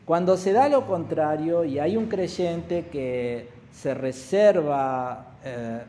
Cuando 0.06 0.36
se 0.36 0.52
da 0.52 0.68
lo 0.68 0.86
contrario 0.88 1.64
y 1.64 1.80
hay 1.80 1.96
un 1.96 2.08
creyente 2.08 2.88
que 2.88 3.50
se 3.72 3.94
reserva 3.94 5.36
eh, 5.44 5.82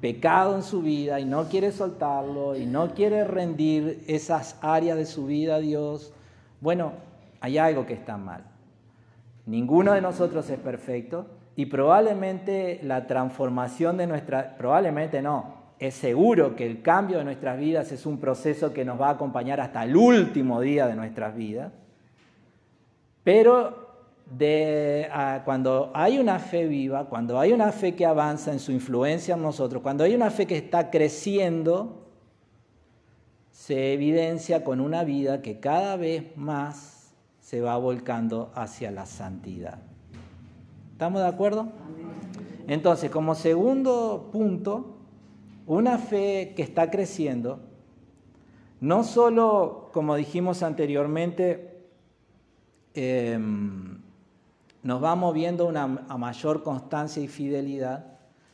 pecado 0.00 0.56
en 0.56 0.62
su 0.62 0.82
vida 0.82 1.20
y 1.20 1.24
no 1.24 1.48
quiere 1.48 1.72
soltarlo 1.72 2.56
y 2.56 2.66
no 2.66 2.94
quiere 2.94 3.24
rendir 3.24 4.04
esas 4.06 4.58
áreas 4.62 4.96
de 4.96 5.06
su 5.06 5.26
vida 5.26 5.56
a 5.56 5.60
Dios, 5.60 6.12
bueno, 6.60 6.92
hay 7.40 7.58
algo 7.58 7.86
que 7.86 7.94
está 7.94 8.16
mal. 8.16 8.42
Ninguno 9.46 9.92
de 9.92 10.00
nosotros 10.00 10.48
es 10.50 10.58
perfecto 10.58 11.26
y 11.54 11.66
probablemente 11.66 12.80
la 12.82 13.06
transformación 13.06 13.96
de 13.96 14.06
nuestra, 14.06 14.56
probablemente 14.56 15.22
no, 15.22 15.54
es 15.78 15.94
seguro 15.94 16.56
que 16.56 16.66
el 16.66 16.82
cambio 16.82 17.18
de 17.18 17.24
nuestras 17.24 17.58
vidas 17.58 17.92
es 17.92 18.06
un 18.06 18.18
proceso 18.18 18.72
que 18.72 18.84
nos 18.84 19.00
va 19.00 19.08
a 19.08 19.12
acompañar 19.12 19.60
hasta 19.60 19.84
el 19.84 19.96
último 19.96 20.60
día 20.60 20.86
de 20.86 20.96
nuestras 20.96 21.36
vidas. 21.36 21.72
Pero 23.26 23.74
cuando 25.44 25.90
hay 25.94 26.20
una 26.20 26.38
fe 26.38 26.68
viva, 26.68 27.06
cuando 27.08 27.40
hay 27.40 27.52
una 27.52 27.72
fe 27.72 27.96
que 27.96 28.06
avanza 28.06 28.52
en 28.52 28.60
su 28.60 28.70
influencia 28.70 29.34
en 29.34 29.42
nosotros, 29.42 29.82
cuando 29.82 30.04
hay 30.04 30.14
una 30.14 30.30
fe 30.30 30.46
que 30.46 30.56
está 30.56 30.92
creciendo, 30.92 32.06
se 33.50 33.92
evidencia 33.94 34.62
con 34.62 34.80
una 34.80 35.02
vida 35.02 35.42
que 35.42 35.58
cada 35.58 35.96
vez 35.96 36.36
más 36.36 37.16
se 37.40 37.60
va 37.60 37.76
volcando 37.78 38.52
hacia 38.54 38.92
la 38.92 39.06
santidad. 39.06 39.80
¿Estamos 40.92 41.20
de 41.20 41.26
acuerdo? 41.26 41.66
Entonces, 42.68 43.10
como 43.10 43.34
segundo 43.34 44.28
punto, 44.30 44.98
una 45.66 45.98
fe 45.98 46.52
que 46.54 46.62
está 46.62 46.92
creciendo, 46.92 47.58
no 48.80 49.02
solo, 49.02 49.90
como 49.92 50.14
dijimos 50.14 50.62
anteriormente, 50.62 51.65
Em, 52.96 53.98
nos 54.82 55.04
va 55.04 55.14
moviendo 55.14 55.70
a 55.76 56.16
mayor 56.16 56.62
constancia 56.62 57.22
y 57.22 57.28
fidelidad, 57.28 58.06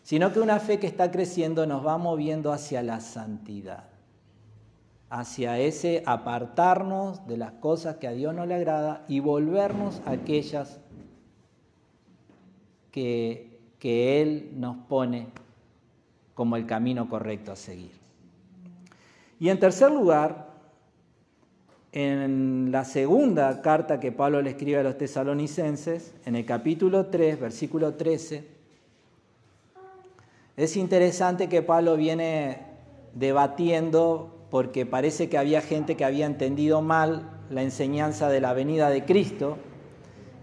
sino 0.02 0.32
que 0.32 0.40
una 0.40 0.58
fe 0.58 0.80
que 0.80 0.88
está 0.88 1.12
creciendo 1.12 1.64
nos 1.64 1.86
va 1.86 1.96
moviendo 1.96 2.52
hacia 2.52 2.82
la 2.82 2.98
santidad, 3.00 3.84
hacia 5.10 5.60
ese 5.60 6.02
apartarnos 6.06 7.24
de 7.28 7.36
las 7.36 7.52
cosas 7.52 7.96
que 7.96 8.08
a 8.08 8.12
Dios 8.12 8.34
no 8.34 8.44
le 8.44 8.54
agrada 8.54 9.04
y 9.06 9.20
volvernos 9.20 10.02
a 10.06 10.12
aquellas 10.12 10.80
que, 12.90 13.60
que 13.78 14.22
Él 14.22 14.54
nos 14.56 14.76
pone 14.88 15.28
como 16.34 16.56
el 16.56 16.66
camino 16.66 17.08
correcto 17.08 17.52
a 17.52 17.56
seguir. 17.56 17.92
Y 19.38 19.50
en 19.50 19.60
tercer 19.60 19.92
lugar, 19.92 20.51
en 21.92 22.70
la 22.72 22.84
segunda 22.86 23.60
carta 23.60 24.00
que 24.00 24.12
Pablo 24.12 24.40
le 24.40 24.50
escribe 24.50 24.78
a 24.78 24.82
los 24.82 24.96
tesalonicenses, 24.96 26.14
en 26.24 26.36
el 26.36 26.46
capítulo 26.46 27.06
3, 27.06 27.38
versículo 27.38 27.94
13, 27.94 28.44
es 30.56 30.76
interesante 30.76 31.48
que 31.48 31.62
Pablo 31.62 31.96
viene 31.96 32.58
debatiendo 33.14 34.46
porque 34.50 34.86
parece 34.86 35.28
que 35.28 35.38
había 35.38 35.60
gente 35.60 35.96
que 35.96 36.04
había 36.04 36.26
entendido 36.26 36.82
mal 36.82 37.30
la 37.50 37.62
enseñanza 37.62 38.28
de 38.28 38.40
la 38.40 38.52
venida 38.52 38.90
de 38.90 39.04
Cristo 39.04 39.58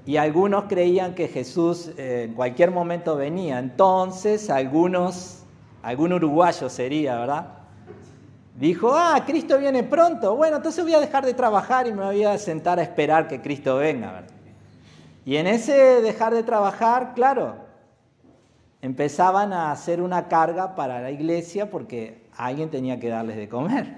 y 0.06 0.18
algunos 0.18 0.66
creían 0.66 1.14
que 1.14 1.28
Jesús 1.28 1.92
eh, 1.98 2.26
en 2.28 2.34
cualquier 2.34 2.72
momento 2.72 3.16
venía. 3.16 3.60
Entonces, 3.60 4.50
algunos, 4.50 5.44
algún 5.84 6.14
uruguayo 6.14 6.70
sería, 6.70 7.20
¿verdad? 7.20 7.59
Dijo, 8.60 8.94
ah, 8.94 9.24
Cristo 9.26 9.58
viene 9.58 9.84
pronto, 9.84 10.36
bueno, 10.36 10.58
entonces 10.58 10.84
voy 10.84 10.94
a 10.94 11.00
dejar 11.00 11.26
de 11.26 11.34
trabajar 11.34 11.88
y 11.88 11.94
me 11.94 12.04
voy 12.04 12.26
a 12.26 12.38
sentar 12.38 12.78
a 12.78 12.84
esperar 12.84 13.28
que 13.28 13.42
Cristo 13.42 13.78
venga. 13.78 14.26
Y 15.26 15.38
en 15.38 15.48
ese 15.48 16.02
dejar 16.02 16.34
de 16.34 16.44
trabajar, 16.44 17.14
claro, 17.16 17.56
empezaban 18.82 19.54
a 19.54 19.72
hacer 19.72 20.02
una 20.02 20.28
carga 20.28 20.76
para 20.76 21.02
la 21.02 21.10
iglesia 21.10 21.70
porque 21.70 22.28
alguien 22.36 22.70
tenía 22.70 23.00
que 23.00 23.08
darles 23.08 23.38
de 23.38 23.48
comer. 23.48 23.96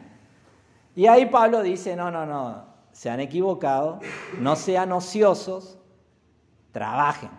Y 0.96 1.08
ahí 1.08 1.26
Pablo 1.26 1.64
dice, 1.64 1.96
no, 1.96 2.12
no, 2.12 2.28
no, 2.28 2.66
se 2.92 3.10
han 3.10 3.20
equivocado, 3.20 4.00
no 4.40 4.56
sean 4.56 4.92
ociosos, 4.92 5.80
trabajen. 6.72 7.32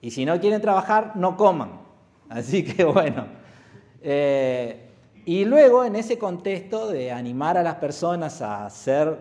Y 0.00 0.12
si 0.12 0.24
no 0.24 0.38
quieren 0.38 0.60
trabajar, 0.60 1.12
no 1.16 1.36
coman. 1.36 1.80
Así 2.28 2.62
que 2.62 2.84
bueno, 2.84 3.26
eh, 4.00 4.85
y 5.26 5.44
luego, 5.44 5.84
en 5.84 5.96
ese 5.96 6.18
contexto 6.18 6.86
de 6.86 7.10
animar 7.10 7.58
a 7.58 7.64
las 7.64 7.74
personas 7.74 8.40
a 8.42 8.64
hacer 8.64 9.18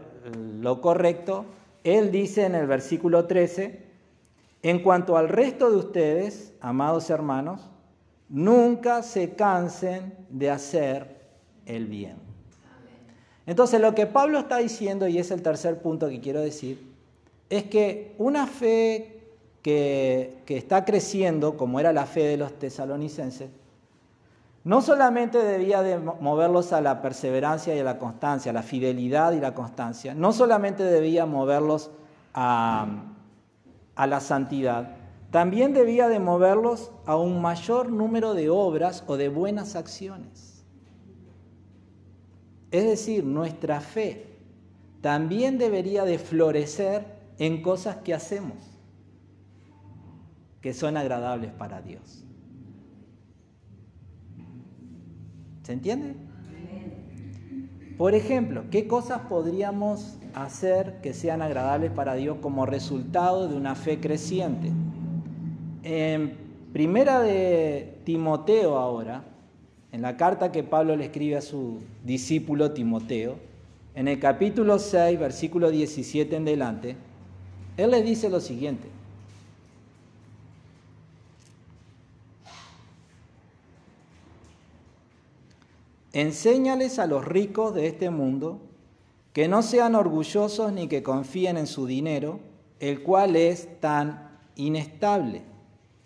lo 0.62 0.80
correcto, 0.80 1.46
él 1.84 2.12
dice 2.12 2.46
en 2.46 2.54
el 2.54 2.68
versículo 2.68 3.26
13, 3.26 3.82
en 4.62 4.84
cuanto 4.84 5.18
al 5.18 5.30
resto 5.30 5.72
de 5.72 5.78
ustedes, 5.78 6.54
amados 6.62 7.10
hermanos, 7.10 7.72
nunca 8.30 9.02
se 9.02 9.32
cansen 9.32 10.14
de 10.30 10.52
hacer 10.52 11.22
el 11.66 11.88
bien. 11.88 12.18
Entonces, 13.48 13.82
lo 13.82 13.96
que 13.96 14.06
Pablo 14.06 14.38
está 14.38 14.58
diciendo, 14.58 15.08
y 15.08 15.18
es 15.18 15.32
el 15.32 15.42
tercer 15.42 15.82
punto 15.82 16.08
que 16.08 16.22
quiero 16.22 16.42
decir, 16.42 16.88
es 17.50 17.64
que 17.64 18.14
una 18.20 18.46
fe 18.46 19.22
que, 19.64 20.36
que 20.46 20.56
está 20.56 20.86
creciendo, 20.86 21.58
como 21.58 21.80
era 21.80 21.92
la 21.94 22.06
fe 22.06 22.26
de 22.26 22.38
los 22.38 22.54
tesalonicenses, 22.60 23.50
no 24.66 24.82
solamente 24.82 25.38
debía 25.38 25.84
de 25.84 26.00
moverlos 26.00 26.74
a 26.74 26.82
la 26.82 27.00
perseverancia 27.00 27.76
y 27.76 27.80
a 27.80 27.84
la 27.84 28.00
constancia, 28.00 28.50
a 28.50 28.54
la 28.54 28.64
fidelidad 28.64 29.32
y 29.34 29.40
la 29.40 29.54
constancia, 29.54 30.16
no 30.16 30.34
solamente 30.34 30.84
debía 30.84 31.28
moverlos 31.28 31.92
a, 32.34 32.88
a 33.96 34.08
la 34.08 34.20
santidad, 34.20 34.96
también 35.30 35.72
debía 35.74 36.10
de 36.10 36.20
moverlos 36.20 36.92
a 37.06 37.16
un 37.16 37.44
mayor 37.44 37.92
número 37.92 38.34
de 38.34 38.50
obras 38.50 39.04
o 39.06 39.18
de 39.18 39.30
buenas 39.30 39.76
acciones. 39.76 40.66
Es 42.72 42.86
decir, 42.86 43.24
nuestra 43.24 43.82
fe 43.82 44.40
también 45.02 45.60
debería 45.60 46.06
de 46.06 46.18
florecer 46.18 47.06
en 47.38 47.62
cosas 47.62 47.98
que 47.98 48.16
hacemos, 48.16 48.58
que 50.60 50.74
son 50.74 50.98
agradables 50.98 51.52
para 51.52 51.82
Dios. 51.84 52.25
¿Se 55.66 55.74
entiende? 55.74 56.14
Por 57.98 58.14
ejemplo, 58.14 58.66
¿qué 58.70 58.88
cosas 58.88 59.22
podríamos 59.22 60.20
hacer 60.36 61.02
que 61.02 61.12
sean 61.12 61.42
agradables 61.42 61.90
para 61.90 62.14
Dios 62.14 62.38
como 62.40 62.68
resultado 62.68 63.48
de 63.48 63.56
una 63.56 63.74
fe 63.74 64.00
creciente? 64.00 64.72
En 65.82 66.38
primera 66.72 67.20
de 67.22 67.98
Timoteo 68.04 68.78
ahora, 68.78 69.24
en 69.92 70.04
la 70.04 70.18
carta 70.18 70.52
que 70.52 70.62
Pablo 70.62 70.96
le 70.96 71.06
escribe 71.06 71.38
a 71.38 71.42
su 71.42 71.80
discípulo 72.04 72.72
Timoteo, 72.72 73.38
en 73.96 74.08
el 74.08 74.20
capítulo 74.20 74.78
6, 74.78 75.20
versículo 75.20 75.72
17 75.72 76.36
en 76.36 76.46
delante, 76.46 76.96
él 77.78 77.90
le 77.90 78.04
dice 78.04 78.30
lo 78.30 78.40
siguiente. 78.40 78.88
Enséñales 86.16 86.98
a 86.98 87.08
los 87.08 87.26
ricos 87.26 87.76
de 87.76 87.88
este 87.88 88.10
mundo 88.10 88.62
que 89.34 89.50
no 89.50 89.62
sean 89.62 89.96
orgullosos 89.96 90.72
ni 90.72 90.88
que 90.88 91.04
confíen 91.04 91.58
en 91.58 91.68
su 91.68 91.88
dinero, 91.88 92.40
el 92.80 93.04
cual 93.04 93.36
es 93.36 93.82
tan 93.82 94.30
inestable. 94.56 95.42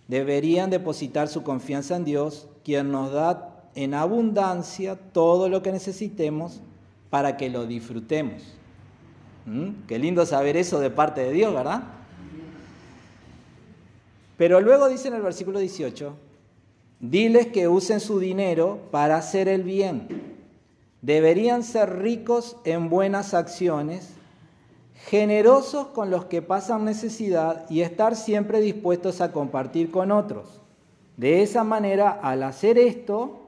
Deberían 0.08 0.72
depositar 0.72 1.28
su 1.28 1.44
confianza 1.44 1.96
en 1.96 2.06
Dios, 2.06 2.48
quien 2.64 2.92
nos 2.92 3.12
da 3.12 3.70
en 3.76 3.94
abundancia 3.94 4.96
todo 4.96 5.48
lo 5.48 5.62
que 5.62 5.72
necesitemos 5.72 6.60
para 7.12 7.38
que 7.38 7.52
lo 7.52 7.68
disfrutemos. 7.68 8.42
¿Mm? 9.46 9.86
Qué 9.88 10.00
lindo 10.00 10.26
saber 10.26 10.58
eso 10.58 10.80
de 10.80 10.90
parte 10.90 11.22
de 11.22 11.34
Dios, 11.34 11.54
¿verdad? 11.54 11.84
Pero 14.38 14.60
luego 14.60 14.90
dice 14.90 15.10
en 15.10 15.14
el 15.14 15.22
versículo 15.22 15.60
18, 15.60 16.16
Diles 17.00 17.48
que 17.48 17.68
usen 17.68 18.02
su 18.02 18.20
dinero 18.20 18.80
para 18.92 19.16
hacer 19.16 19.48
el 19.48 19.64
bien. 19.64 20.38
Deberían 21.02 21.64
ser 21.64 22.00
ricos 22.00 22.58
en 22.66 22.90
buenas 22.90 23.34
acciones, 23.34 24.16
generosos 25.06 25.88
con 25.88 26.10
los 26.10 26.26
que 26.26 26.42
pasan 26.42 26.84
necesidad 26.84 27.70
y 27.70 27.82
estar 27.82 28.18
siempre 28.18 28.60
dispuestos 28.60 29.22
a 29.22 29.32
compartir 29.32 29.92
con 29.92 30.12
otros. 30.12 30.60
De 31.16 31.42
esa 31.42 31.64
manera, 31.64 32.12
al 32.12 32.44
hacer 32.44 32.78
esto, 32.78 33.40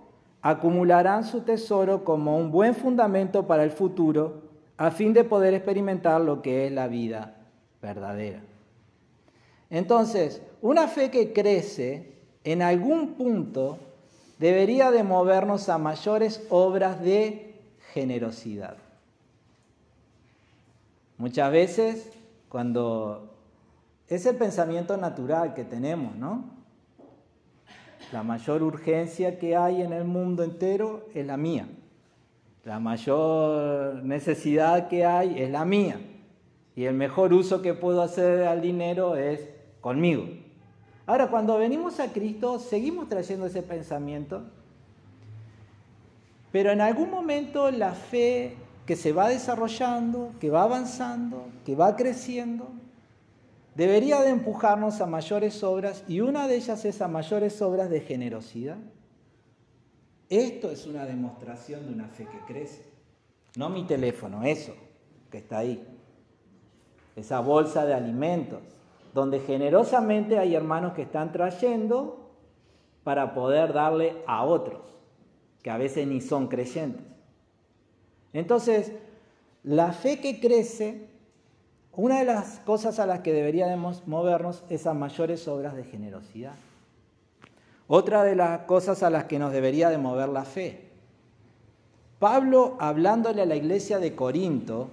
acumularán 0.42 1.26
su 1.26 1.42
tesoro 1.42 2.06
como 2.06 2.38
un 2.38 2.52
buen 2.52 2.74
fundamento 2.74 3.48
para 3.48 3.64
el 3.64 3.72
futuro, 3.72 4.44
a 4.78 4.92
fin 4.92 5.12
de 5.14 5.26
poder 5.26 5.54
experimentar 5.54 6.22
lo 6.22 6.42
que 6.42 6.68
es 6.68 6.72
la 6.72 6.88
vida 6.88 7.36
verdadera. 7.82 8.42
Entonces, 9.70 10.42
una 10.62 10.88
fe 10.88 11.12
que 11.12 11.34
crece 11.34 12.12
en 12.44 12.62
algún 12.62 13.14
punto 13.14 13.78
debería 14.40 14.92
de 14.92 15.04
movernos 15.04 15.70
a 15.70 15.78
mayores 15.78 16.46
obras 16.50 17.02
de 17.02 17.54
generosidad. 17.94 18.78
Muchas 21.18 21.52
veces 21.52 22.12
cuando 22.50 23.36
ese 24.08 24.34
pensamiento 24.34 24.98
natural 24.98 25.54
que 25.54 25.64
tenemos, 25.64 26.16
¿no? 26.16 26.46
La 28.12 28.24
mayor 28.24 28.64
urgencia 28.64 29.38
que 29.40 29.56
hay 29.56 29.82
en 29.82 29.94
el 29.94 30.04
mundo 30.04 30.44
entero 30.44 31.08
es 31.14 31.26
la 31.26 31.38
mía. 31.38 31.68
La 32.66 32.80
mayor 32.80 34.04
necesidad 34.04 34.90
que 34.90 35.06
hay 35.06 35.40
es 35.42 35.50
la 35.50 35.64
mía. 35.64 36.02
Y 36.76 36.86
el 36.86 36.96
mejor 36.96 37.34
uso 37.34 37.62
que 37.62 37.74
puedo 37.74 38.02
hacer 38.02 38.48
al 38.48 38.62
dinero 38.62 39.16
es 39.16 39.48
conmigo. 39.80 40.26
Ahora, 41.06 41.30
cuando 41.30 41.58
venimos 41.58 42.00
a 42.00 42.12
Cristo, 42.12 42.60
seguimos 42.60 43.10
trayendo 43.10 43.46
ese 43.48 43.64
pensamiento, 43.64 44.44
pero 46.52 46.72
en 46.72 46.82
algún 46.82 47.10
momento 47.10 47.72
la 47.72 47.94
fe 47.94 48.56
que 48.86 48.96
se 48.96 49.14
va 49.14 49.30
desarrollando, 49.30 50.34
que 50.40 50.50
va 50.50 50.64
avanzando, 50.64 51.46
que 51.66 51.76
va 51.76 51.96
creciendo, 51.96 52.70
debería 53.76 54.22
de 54.22 54.30
empujarnos 54.30 55.02
a 55.02 55.06
mayores 55.06 55.64
obras 55.64 56.04
y 56.08 56.20
una 56.20 56.48
de 56.48 56.58
ellas 56.58 56.84
es 56.86 57.02
a 57.02 57.08
mayores 57.08 57.62
obras 57.62 57.90
de 57.90 58.02
generosidad. 58.02 58.78
Esto 60.30 60.72
es 60.72 60.86
una 60.88 61.06
demostración 61.06 61.88
de 61.88 61.94
una 61.94 62.08
fe 62.08 62.26
que 62.26 62.54
crece. 62.54 62.84
No 63.56 63.70
mi 63.70 63.86
teléfono, 63.86 64.44
eso 64.44 64.74
que 65.30 65.40
está 65.40 65.60
ahí. 65.60 65.86
Esa 67.16 67.40
bolsa 67.40 67.86
de 67.86 67.94
alimentos 67.94 68.60
donde 69.14 69.40
generosamente 69.40 70.40
hay 70.40 70.56
hermanos 70.56 70.94
que 70.94 71.04
están 71.04 71.32
trayendo 71.32 72.30
para 73.04 73.34
poder 73.34 73.74
darle 73.74 74.18
a 74.28 74.44
otros, 74.44 74.82
que 75.64 75.70
a 75.70 75.78
veces 75.78 76.08
ni 76.08 76.22
son 76.22 76.48
creyentes. 76.48 77.06
Entonces, 78.34 78.94
la 79.64 79.92
fe 79.92 80.20
que 80.20 80.40
crece, 80.40 81.08
una 81.94 82.20
de 82.20 82.26
las 82.26 82.60
cosas 82.60 83.00
a 83.00 83.06
las 83.06 83.20
que 83.20 83.34
deberíamos 83.34 84.08
movernos 84.08 84.64
es 84.70 84.88
a 84.88 84.94
mayores 84.94 85.48
obras 85.48 85.76
de 85.76 85.84
generosidad. 85.84 86.54
Otra 87.88 88.24
de 88.24 88.36
las 88.36 88.62
cosas 88.62 89.04
a 89.04 89.10
las 89.10 89.26
que 89.26 89.38
nos 89.38 89.52
debería 89.52 89.90
de 89.90 89.98
mover 89.98 90.30
la 90.30 90.46
fe. 90.46 90.90
Pablo, 92.20 92.78
hablándole 92.80 93.42
a 93.42 93.46
la 93.46 93.56
iglesia 93.56 94.00
de 94.00 94.16
Corinto, 94.16 94.90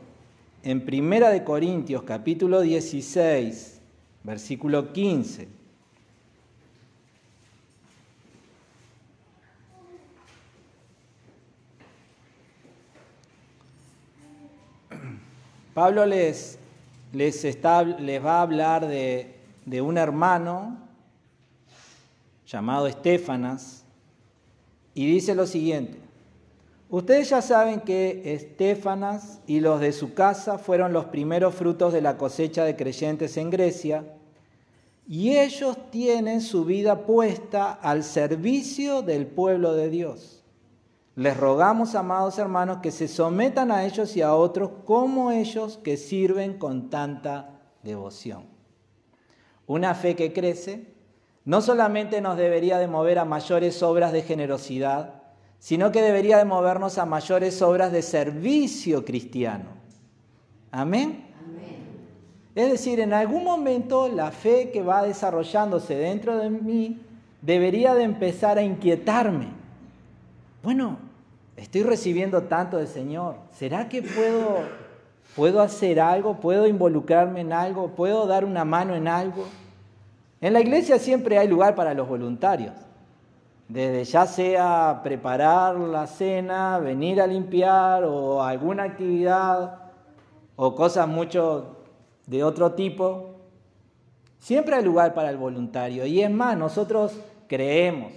en 0.65 0.85
Primera 0.85 1.31
de 1.31 1.45
Corintios 1.45 2.03
capítulo 2.03 2.61
16, 2.61 3.78
versículo 4.29 4.93
15. 4.93 5.49
Pablo 15.73 16.05
les, 16.05 16.59
les, 17.15 17.45
está, 17.47 17.83
les 17.83 18.23
va 18.23 18.41
a 18.41 18.43
hablar 18.43 18.87
de, 18.87 19.35
de 19.65 19.81
un 19.81 19.97
hermano 19.97 20.77
llamado 22.47 22.87
Estefanas 22.87 23.85
y 24.93 25.07
dice 25.11 25.35
lo 25.35 25.47
siguiente. 25.47 25.99
Ustedes 26.91 27.31
ya 27.31 27.41
saben 27.41 27.81
que 27.81 28.35
Estefanas 28.35 29.41
y 29.47 29.61
los 29.61 29.81
de 29.81 29.93
su 29.93 30.13
casa 30.13 30.59
fueron 30.59 30.93
los 30.93 31.07
primeros 31.07 31.55
frutos 31.55 31.95
de 31.95 32.03
la 32.03 32.19
cosecha 32.19 32.65
de 32.65 32.77
creyentes 32.77 33.39
en 33.39 33.49
Grecia 33.49 34.05
y 35.09 35.39
ellos 35.39 35.91
tienen 35.91 36.43
su 36.43 36.67
vida 36.67 37.07
puesta 37.07 37.73
al 37.73 38.05
servicio 38.05 39.01
del 39.01 39.27
pueblo 39.27 39.73
de 39.73 39.89
Dios. 39.89 40.45
Les 41.17 41.35
rogamos, 41.35 41.95
amados 41.95 42.39
hermanos, 42.39 42.79
que 42.83 42.91
se 42.91 43.09
sometan 43.09 43.73
a 43.73 43.87
ellos 43.87 44.15
y 44.17 44.23
a 44.23 44.35
otros 44.35 44.71
como 44.85 45.31
ellos 45.31 45.79
que 45.83 45.97
sirven 45.97 46.59
con 46.59 46.91
tanta 46.91 47.59
devoción. 47.83 48.45
Una 49.67 49.95
fe 49.95 50.15
que 50.15 50.35
crece 50.35 50.93
no 51.47 51.63
solamente 51.63 52.21
nos 52.21 52.37
debería 52.37 52.79
de 52.79 52.87
mover 52.87 53.19
a 53.19 53.25
mayores 53.25 53.83
obras 53.83 54.13
de 54.13 54.23
generosidad, 54.23 55.23
sino 55.59 55.91
que 55.91 56.03
debería 56.03 56.37
de 56.37 56.45
movernos 56.45 56.99
a 56.99 57.07
mayores 57.07 57.63
obras 57.63 57.93
de 57.93 58.03
servicio 58.03 59.07
cristiano. 59.07 59.71
Amén. 60.71 61.28
Es 62.59 62.73
decir, 62.73 62.99
en 62.99 63.13
algún 63.13 63.45
momento 63.45 64.09
la 64.09 64.33
fe 64.33 64.73
que 64.73 64.83
va 64.83 65.05
desarrollándose 65.05 65.95
dentro 65.95 66.37
de 66.39 66.51
mí 66.51 67.01
debería 67.41 67.95
de 67.95 68.03
empezar 68.03 68.59
a 68.59 68.63
inquietarme. 68.63 69.47
Bueno, 70.65 70.99
estoy 71.57 71.85
recibiendo 71.85 72.43
tanto 72.43 72.79
del 72.79 72.89
Señor. 72.89 73.37
¿Será 73.53 73.89
que 73.89 74.03
puedo, 74.03 74.57
puedo 75.37 75.61
hacer 75.61 76.01
algo? 76.01 76.41
¿Puedo 76.41 76.67
involucrarme 76.67 77.43
en 77.43 77.53
algo? 77.53 77.91
¿Puedo 77.91 78.27
dar 78.27 78.45
una 78.45 78.65
mano 78.65 78.97
en 78.97 79.07
algo? 79.07 79.45
En 80.41 80.53
la 80.53 80.61
iglesia 80.61 80.99
siempre 80.99 81.39
hay 81.39 81.47
lugar 81.47 81.77
para 81.77 81.95
los 81.95 82.09
voluntarios 82.09 82.73
desde 83.69 84.03
ya 84.03 84.27
sea 84.27 85.01
preparar 85.05 85.77
la 85.77 86.09
cena, 86.09 86.79
venir 86.79 87.21
a 87.21 87.27
limpiar 87.29 88.03
o 88.03 88.43
alguna 88.43 88.83
actividad 88.83 89.77
o 90.57 90.75
cosas 90.75 91.07
mucho 91.07 91.78
de 92.29 92.45
otro 92.45 92.73
tipo, 92.73 93.35
siempre 94.39 94.77
hay 94.77 94.85
lugar 94.85 95.15
para 95.15 95.31
el 95.31 95.39
voluntario. 95.39 96.07
Y 96.07 96.23
es 96.23 96.31
más, 96.31 96.57
nosotros 96.57 97.19
creemos 97.49 98.13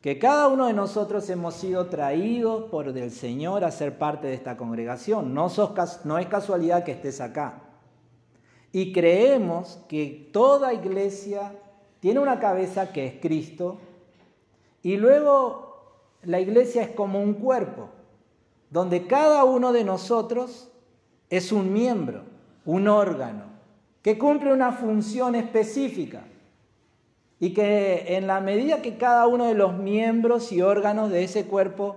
que 0.00 0.18
cada 0.18 0.48
uno 0.48 0.66
de 0.66 0.72
nosotros 0.72 1.28
hemos 1.30 1.54
sido 1.54 1.86
traídos 1.86 2.64
por 2.70 2.88
el 2.88 3.10
Señor 3.10 3.64
a 3.64 3.70
ser 3.70 3.98
parte 3.98 4.26
de 4.26 4.34
esta 4.34 4.56
congregación. 4.56 5.32
No, 5.32 5.48
no 6.04 6.18
es 6.18 6.26
casualidad 6.26 6.84
que 6.84 6.92
estés 6.92 7.20
acá. 7.20 7.62
Y 8.72 8.92
creemos 8.92 9.78
que 9.88 10.30
toda 10.32 10.72
iglesia 10.72 11.54
tiene 12.00 12.18
una 12.18 12.40
cabeza 12.40 12.92
que 12.92 13.06
es 13.06 13.20
Cristo 13.20 13.78
y 14.82 14.96
luego 14.96 15.76
la 16.22 16.40
iglesia 16.40 16.82
es 16.82 16.90
como 16.90 17.22
un 17.22 17.34
cuerpo, 17.34 17.90
donde 18.70 19.06
cada 19.06 19.44
uno 19.44 19.72
de 19.72 19.84
nosotros 19.84 20.70
es 21.28 21.52
un 21.52 21.72
miembro, 21.72 22.24
un 22.64 22.88
órgano, 22.88 23.44
que 24.02 24.18
cumple 24.18 24.52
una 24.52 24.72
función 24.72 25.34
específica. 25.34 26.24
Y 27.38 27.54
que 27.54 28.16
en 28.16 28.28
la 28.28 28.40
medida 28.40 28.82
que 28.82 28.96
cada 28.96 29.26
uno 29.26 29.46
de 29.46 29.54
los 29.54 29.74
miembros 29.74 30.52
y 30.52 30.62
órganos 30.62 31.10
de 31.10 31.24
ese 31.24 31.46
cuerpo 31.46 31.96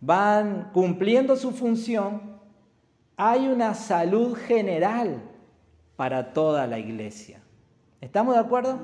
van 0.00 0.70
cumpliendo 0.72 1.36
su 1.36 1.50
función, 1.50 2.22
hay 3.16 3.48
una 3.48 3.74
salud 3.74 4.34
general 4.34 5.20
para 5.96 6.32
toda 6.32 6.66
la 6.66 6.78
iglesia. 6.78 7.40
¿Estamos 8.00 8.34
de 8.34 8.40
acuerdo? 8.40 8.78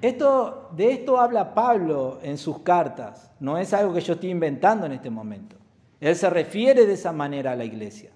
Esto, 0.00 0.70
de 0.74 0.92
esto 0.92 1.20
habla 1.20 1.52
Pablo 1.52 2.20
en 2.22 2.38
sus 2.38 2.60
cartas, 2.60 3.30
no 3.40 3.58
es 3.58 3.74
algo 3.74 3.92
que 3.92 4.00
yo 4.00 4.14
estoy 4.14 4.30
inventando 4.30 4.86
en 4.86 4.92
este 4.92 5.10
momento. 5.10 5.56
Él 6.00 6.16
se 6.16 6.30
refiere 6.30 6.86
de 6.86 6.94
esa 6.94 7.12
manera 7.12 7.52
a 7.52 7.56
la 7.56 7.64
iglesia. 7.64 8.10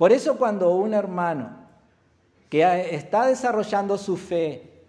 Por 0.00 0.12
eso 0.12 0.38
cuando 0.38 0.70
un 0.70 0.94
hermano 0.94 1.50
que 2.48 2.64
está 2.94 3.26
desarrollando 3.26 3.98
su 3.98 4.16
fe 4.16 4.86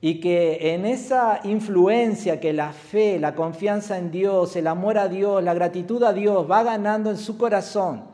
y 0.00 0.18
que 0.18 0.74
en 0.74 0.86
esa 0.86 1.38
influencia 1.44 2.40
que 2.40 2.52
la 2.52 2.72
fe, 2.72 3.20
la 3.20 3.36
confianza 3.36 3.96
en 3.96 4.10
Dios, 4.10 4.56
el 4.56 4.66
amor 4.66 4.98
a 4.98 5.06
Dios, 5.06 5.40
la 5.40 5.54
gratitud 5.54 6.02
a 6.02 6.12
Dios 6.12 6.50
va 6.50 6.64
ganando 6.64 7.10
en 7.10 7.16
su 7.16 7.38
corazón, 7.38 8.06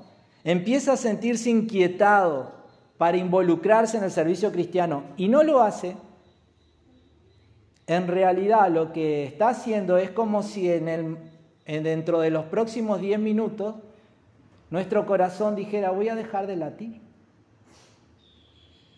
empieza 0.44 0.92
a 0.92 0.98
sentirse 0.98 1.48
inquietado 1.48 2.52
para 2.98 3.16
involucrarse 3.16 3.96
en 3.96 4.04
el 4.04 4.10
servicio 4.10 4.52
cristiano 4.52 5.04
y 5.16 5.26
no 5.28 5.42
lo 5.42 5.62
hace, 5.62 5.96
en 7.86 8.06
realidad 8.08 8.68
lo 8.68 8.92
que 8.92 9.24
está 9.24 9.48
haciendo 9.48 9.96
es 9.96 10.10
como 10.10 10.42
si 10.42 10.70
en 10.70 10.86
el, 10.86 11.16
dentro 11.64 12.20
de 12.20 12.28
los 12.28 12.44
próximos 12.44 13.00
10 13.00 13.18
minutos 13.20 13.76
nuestro 14.70 15.04
corazón 15.04 15.56
dijera 15.56 15.90
voy 15.90 16.08
a 16.08 16.14
dejar 16.14 16.46
de 16.46 16.56
latir. 16.56 17.00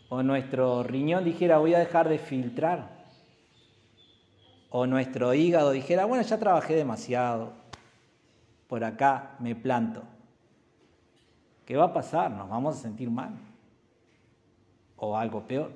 O 0.08 0.22
nuestro 0.22 0.82
riñón 0.82 1.24
dijera 1.24 1.58
voy 1.58 1.74
a 1.74 1.78
dejar 1.78 2.08
de 2.08 2.18
filtrar. 2.18 3.02
O 4.68 4.86
nuestro 4.86 5.34
hígado 5.34 5.70
dijera, 5.70 6.06
bueno, 6.06 6.22
ya 6.22 6.38
trabajé 6.38 6.74
demasiado, 6.74 7.52
por 8.68 8.84
acá 8.84 9.36
me 9.38 9.54
planto. 9.54 10.02
¿Qué 11.66 11.76
va 11.76 11.84
a 11.84 11.92
pasar? 11.92 12.30
Nos 12.30 12.48
vamos 12.48 12.76
a 12.76 12.80
sentir 12.80 13.10
mal. 13.10 13.32
O 14.96 15.16
algo 15.16 15.46
peor. 15.46 15.72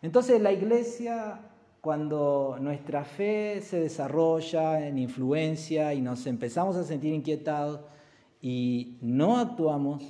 Entonces 0.00 0.40
la 0.40 0.52
iglesia 0.52 1.40
cuando 1.80 2.56
nuestra 2.60 3.04
fe 3.04 3.60
se 3.62 3.80
desarrolla 3.80 4.86
en 4.86 4.98
influencia 4.98 5.94
y 5.94 6.00
nos 6.00 6.26
empezamos 6.26 6.76
a 6.76 6.84
sentir 6.84 7.14
inquietados 7.14 7.80
y 8.40 8.98
no 9.00 9.38
actuamos, 9.38 10.02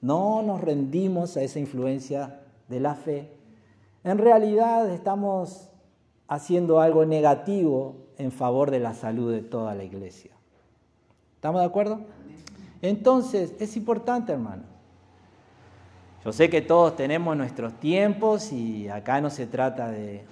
no 0.00 0.42
nos 0.42 0.60
rendimos 0.60 1.36
a 1.36 1.42
esa 1.42 1.58
influencia 1.58 2.40
de 2.68 2.80
la 2.80 2.94
fe, 2.94 3.32
en 4.04 4.18
realidad 4.18 4.88
estamos 4.90 5.70
haciendo 6.28 6.80
algo 6.80 7.04
negativo 7.04 7.96
en 8.16 8.30
favor 8.30 8.70
de 8.70 8.80
la 8.80 8.94
salud 8.94 9.32
de 9.32 9.42
toda 9.42 9.74
la 9.74 9.84
iglesia. 9.84 10.30
¿Estamos 11.34 11.60
de 11.60 11.66
acuerdo? 11.66 12.00
Entonces, 12.80 13.54
es 13.58 13.76
importante, 13.76 14.32
hermano. 14.32 14.62
Yo 16.24 16.32
sé 16.32 16.50
que 16.50 16.60
todos 16.60 16.96
tenemos 16.96 17.36
nuestros 17.36 17.74
tiempos 17.74 18.52
y 18.52 18.88
acá 18.88 19.20
no 19.20 19.30
se 19.30 19.46
trata 19.46 19.90
de 19.90 20.24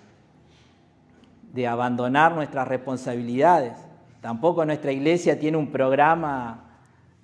abandonar 1.67 2.35
nuestras 2.35 2.69
responsabilidades. 2.69 3.73
Tampoco 4.21 4.65
nuestra 4.65 4.93
iglesia 4.93 5.39
tiene 5.39 5.57
un 5.57 5.71
programa 5.71 6.66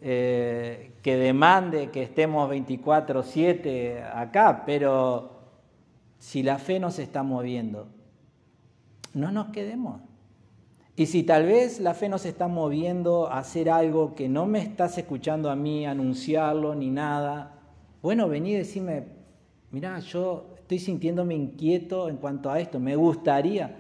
eh, 0.02 0.92
que 1.02 1.16
demande 1.16 1.90
que 1.90 2.02
estemos 2.02 2.50
24/7 2.50 4.02
acá, 4.02 4.64
pero 4.66 5.30
si 6.18 6.42
la 6.42 6.58
fe 6.58 6.80
nos 6.80 6.98
está 6.98 7.22
moviendo, 7.22 7.88
no 9.14 9.30
nos 9.30 9.48
quedemos. 9.48 10.00
Y 10.94 11.06
si 11.06 11.22
tal 11.22 11.46
vez 11.46 11.80
la 11.80 11.94
fe 11.94 12.08
nos 12.08 12.26
está 12.26 12.48
moviendo 12.48 13.28
a 13.28 13.38
hacer 13.38 13.70
algo 13.70 14.14
que 14.14 14.28
no 14.28 14.46
me 14.46 14.60
estás 14.60 14.98
escuchando 14.98 15.50
a 15.50 15.56
mí 15.56 15.86
anunciarlo 15.86 16.74
ni 16.74 16.90
nada, 16.90 17.58
bueno, 18.02 18.28
vení 18.28 18.50
y 18.50 18.56
decime, 18.56 19.04
mira, 19.70 19.98
yo 20.00 20.54
estoy 20.58 20.78
sintiéndome 20.78 21.34
inquieto 21.34 22.08
en 22.08 22.16
cuanto 22.16 22.50
a 22.50 22.60
esto, 22.60 22.78
me 22.78 22.96
gustaría. 22.96 23.76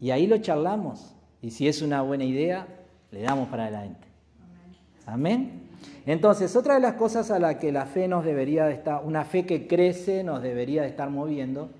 Y 0.00 0.10
ahí 0.10 0.26
lo 0.26 0.38
charlamos. 0.38 1.14
Y 1.42 1.50
si 1.50 1.68
es 1.68 1.82
una 1.82 2.02
buena 2.02 2.24
idea, 2.24 2.68
le 3.10 3.22
damos 3.22 3.48
para 3.48 3.64
adelante. 3.64 4.07
Amén. 5.08 5.62
Entonces, 6.04 6.54
otra 6.54 6.74
de 6.74 6.80
las 6.80 6.94
cosas 6.94 7.30
a 7.30 7.38
la 7.38 7.58
que 7.58 7.72
la 7.72 7.86
fe 7.86 8.08
nos 8.08 8.26
debería 8.26 8.66
de 8.66 8.74
estar, 8.74 9.02
una 9.04 9.24
fe 9.24 9.46
que 9.46 9.66
crece, 9.66 10.22
nos 10.22 10.42
debería 10.42 10.82
de 10.82 10.88
estar 10.88 11.08
moviendo, 11.08 11.70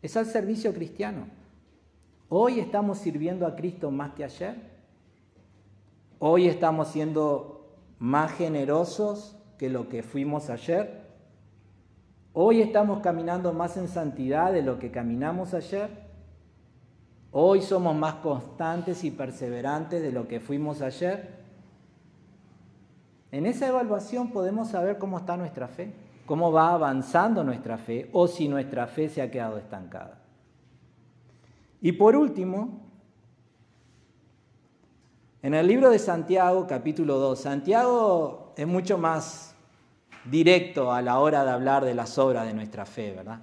es 0.00 0.16
al 0.16 0.24
servicio 0.24 0.72
cristiano. 0.72 1.26
Hoy 2.30 2.58
estamos 2.58 2.98
sirviendo 2.98 3.46
a 3.46 3.54
Cristo 3.54 3.90
más 3.90 4.14
que 4.14 4.24
ayer. 4.24 4.54
Hoy 6.18 6.48
estamos 6.48 6.88
siendo 6.88 7.76
más 7.98 8.32
generosos 8.32 9.36
que 9.58 9.68
lo 9.68 9.90
que 9.90 10.02
fuimos 10.02 10.48
ayer. 10.48 11.02
Hoy 12.32 12.62
estamos 12.62 13.00
caminando 13.00 13.52
más 13.52 13.76
en 13.76 13.88
santidad 13.88 14.54
de 14.54 14.62
lo 14.62 14.78
que 14.78 14.90
caminamos 14.90 15.52
ayer. 15.52 15.90
Hoy 17.30 17.60
somos 17.60 17.94
más 17.94 18.14
constantes 18.16 19.04
y 19.04 19.10
perseverantes 19.10 20.00
de 20.00 20.12
lo 20.12 20.28
que 20.28 20.40
fuimos 20.40 20.80
ayer. 20.80 21.39
En 23.32 23.46
esa 23.46 23.68
evaluación 23.68 24.30
podemos 24.30 24.68
saber 24.70 24.98
cómo 24.98 25.18
está 25.18 25.36
nuestra 25.36 25.68
fe, 25.68 25.92
cómo 26.26 26.50
va 26.50 26.72
avanzando 26.72 27.44
nuestra 27.44 27.78
fe 27.78 28.08
o 28.12 28.26
si 28.26 28.48
nuestra 28.48 28.86
fe 28.86 29.08
se 29.08 29.22
ha 29.22 29.30
quedado 29.30 29.58
estancada. 29.58 30.18
Y 31.80 31.92
por 31.92 32.16
último, 32.16 32.80
en 35.42 35.54
el 35.54 35.66
libro 35.66 35.90
de 35.90 35.98
Santiago, 35.98 36.66
capítulo 36.66 37.18
2, 37.18 37.40
Santiago 37.40 38.52
es 38.56 38.66
mucho 38.66 38.98
más 38.98 39.54
directo 40.24 40.92
a 40.92 41.00
la 41.00 41.18
hora 41.18 41.44
de 41.44 41.50
hablar 41.50 41.84
de 41.84 41.94
las 41.94 42.18
obras 42.18 42.46
de 42.46 42.52
nuestra 42.52 42.84
fe, 42.84 43.12
¿verdad? 43.14 43.40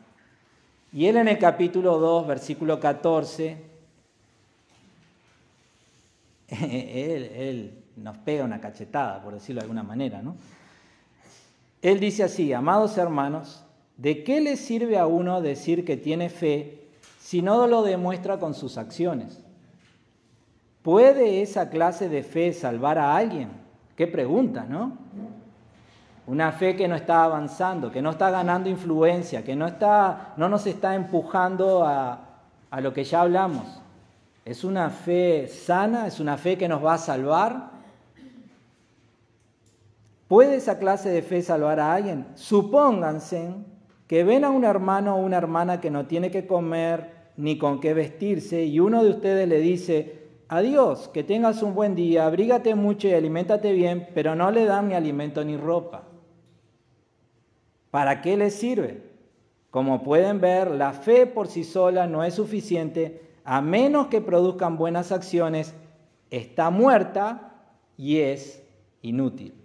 Y 0.94 1.08
él 1.08 1.18
en 1.18 1.28
el 1.28 1.40
capítulo 1.40 1.98
2, 1.98 2.28
versículo 2.28 2.80
14, 2.80 3.58
él, 6.48 7.84
nos 7.98 8.18
pega 8.18 8.44
una 8.44 8.62
cachetada, 8.62 9.22
por 9.22 9.34
decirlo 9.34 9.60
de 9.60 9.66
alguna 9.66 9.84
manera, 9.84 10.22
¿no? 10.22 10.36
Él 11.82 12.00
dice 12.00 12.24
así, 12.24 12.54
amados 12.54 12.98
hermanos, 12.98 13.64
¿de 13.98 14.24
qué 14.24 14.42
le 14.42 14.56
sirve 14.56 14.98
a 14.98 15.08
uno 15.08 15.42
decir 15.42 15.86
que 15.86 15.98
tiene 15.98 16.30
fe 16.30 16.88
si 17.20 17.42
no 17.42 17.68
lo 17.68 17.84
demuestra 17.84 18.40
con 18.40 18.54
sus 18.54 18.78
acciones? 18.78 19.42
¿Puede 20.82 21.42
esa 21.42 21.70
clase 21.70 22.10
de 22.10 22.24
fe 22.24 22.54
salvar 22.54 22.98
a 22.98 23.16
alguien? 23.16 23.50
Qué 23.96 24.08
pregunta, 24.08 24.66
¿no? 24.68 24.98
Una 26.28 26.52
fe 26.52 26.76
que 26.76 26.88
no 26.88 26.96
está 26.96 27.24
avanzando, 27.24 27.92
que 27.92 28.02
no 28.02 28.12
está 28.12 28.30
ganando 28.30 28.70
influencia, 28.70 29.44
que 29.44 29.56
no, 29.56 29.66
está, 29.66 30.34
no 30.38 30.50
nos 30.50 30.66
está 30.68 30.96
empujando 30.96 31.86
a, 31.86 32.42
a 32.70 32.82
lo 32.82 32.94
que 32.94 33.04
ya 33.04 33.22
hablamos. 33.22 33.82
¿Es 34.44 34.64
una 34.64 34.90
fe 34.90 35.48
sana? 35.48 36.08
¿Es 36.08 36.20
una 36.20 36.38
fe 36.38 36.58
que 36.58 36.68
nos 36.68 36.84
va 36.84 36.96
a 36.96 36.98
salvar? 36.98 37.77
¿Puede 40.28 40.56
esa 40.56 40.78
clase 40.78 41.10
de 41.10 41.22
fe 41.22 41.42
salvar 41.42 41.80
a 41.80 41.94
alguien? 41.94 42.28
Supónganse 42.36 43.54
que 44.08 44.24
ven 44.24 44.44
a 44.44 44.50
un 44.50 44.66
hermano 44.66 45.16
o 45.16 45.20
una 45.20 45.38
hermana 45.38 45.80
que 45.80 45.90
no 45.90 46.06
tiene 46.06 46.32
que 46.32 46.46
comer 46.46 47.12
ni 47.38 47.58
con 47.58 47.80
qué 47.80 47.94
vestirse 47.94 48.66
y 48.66 48.80
uno 48.80 49.04
de 49.04 49.12
ustedes 49.12 49.48
le 49.48 49.60
dice, 49.60 50.28
adiós, 50.48 51.10
que 51.10 51.24
tengas 51.24 51.62
un 51.62 51.76
buen 51.76 51.96
día, 51.96 52.26
abrígate 52.26 52.76
mucho 52.76 53.08
y 53.08 53.14
aliméntate 53.14 53.72
bien, 53.72 54.10
pero 54.14 54.36
no 54.36 54.52
le 54.52 54.66
dan 54.66 54.90
ni 54.90 54.96
alimento 54.96 55.44
ni 55.44 55.56
ropa. 55.56 56.04
¿Para 57.92 58.22
qué 58.22 58.36
les 58.36 58.54
sirve? 58.56 59.04
Como 59.72 60.04
pueden 60.04 60.42
ver, 60.42 60.72
la 60.72 60.94
fe 60.94 61.26
por 61.26 61.48
sí 61.48 61.64
sola 61.64 62.08
no 62.08 62.24
es 62.24 62.34
suficiente 62.34 63.22
a 63.44 63.62
menos 63.62 64.08
que 64.08 64.20
produzcan 64.20 64.78
buenas 64.78 65.14
acciones, 65.14 65.74
está 66.32 66.70
muerta 66.70 67.54
y 67.96 68.18
es 68.18 68.62
inútil. 69.02 69.57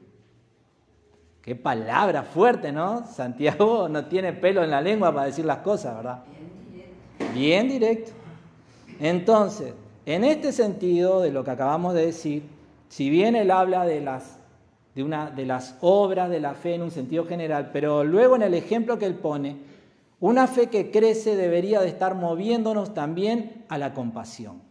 Qué 1.42 1.56
palabra 1.56 2.22
fuerte, 2.22 2.70
¿no? 2.70 3.04
Santiago 3.04 3.88
no 3.88 4.06
tiene 4.06 4.32
pelo 4.32 4.62
en 4.62 4.70
la 4.70 4.80
lengua 4.80 5.12
para 5.12 5.26
decir 5.26 5.44
las 5.44 5.58
cosas, 5.58 5.96
¿verdad? 5.96 6.22
Bien 7.34 7.68
directo. 7.68 8.12
Entonces, 9.00 9.74
en 10.06 10.22
este 10.22 10.52
sentido 10.52 11.20
de 11.20 11.32
lo 11.32 11.42
que 11.42 11.50
acabamos 11.50 11.94
de 11.94 12.06
decir, 12.06 12.44
si 12.88 13.10
bien 13.10 13.34
él 13.34 13.50
habla 13.50 13.84
de 13.84 14.00
las 14.00 14.38
de, 14.94 15.02
una, 15.02 15.30
de 15.30 15.46
las 15.46 15.76
obras 15.80 16.30
de 16.30 16.40
la 16.40 16.54
fe 16.54 16.74
en 16.74 16.82
un 16.82 16.90
sentido 16.90 17.26
general, 17.26 17.70
pero 17.72 18.04
luego 18.04 18.36
en 18.36 18.42
el 18.42 18.54
ejemplo 18.54 18.98
que 18.98 19.06
él 19.06 19.14
pone, 19.14 19.56
una 20.20 20.46
fe 20.46 20.68
que 20.68 20.90
crece 20.90 21.34
debería 21.34 21.80
de 21.80 21.88
estar 21.88 22.14
moviéndonos 22.14 22.94
también 22.94 23.64
a 23.68 23.78
la 23.78 23.94
compasión, 23.94 24.62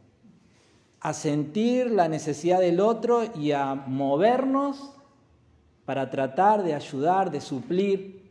a 1.01 1.13
sentir 1.13 1.91
la 1.91 2.07
necesidad 2.07 2.59
del 2.59 2.79
otro 2.79 3.23
y 3.35 3.51
a 3.51 3.75
movernos 3.75 4.93
para 5.85 6.09
tratar 6.09 6.63
de 6.63 6.73
ayudar, 6.73 7.31
de 7.31 7.41
suplir 7.41 8.21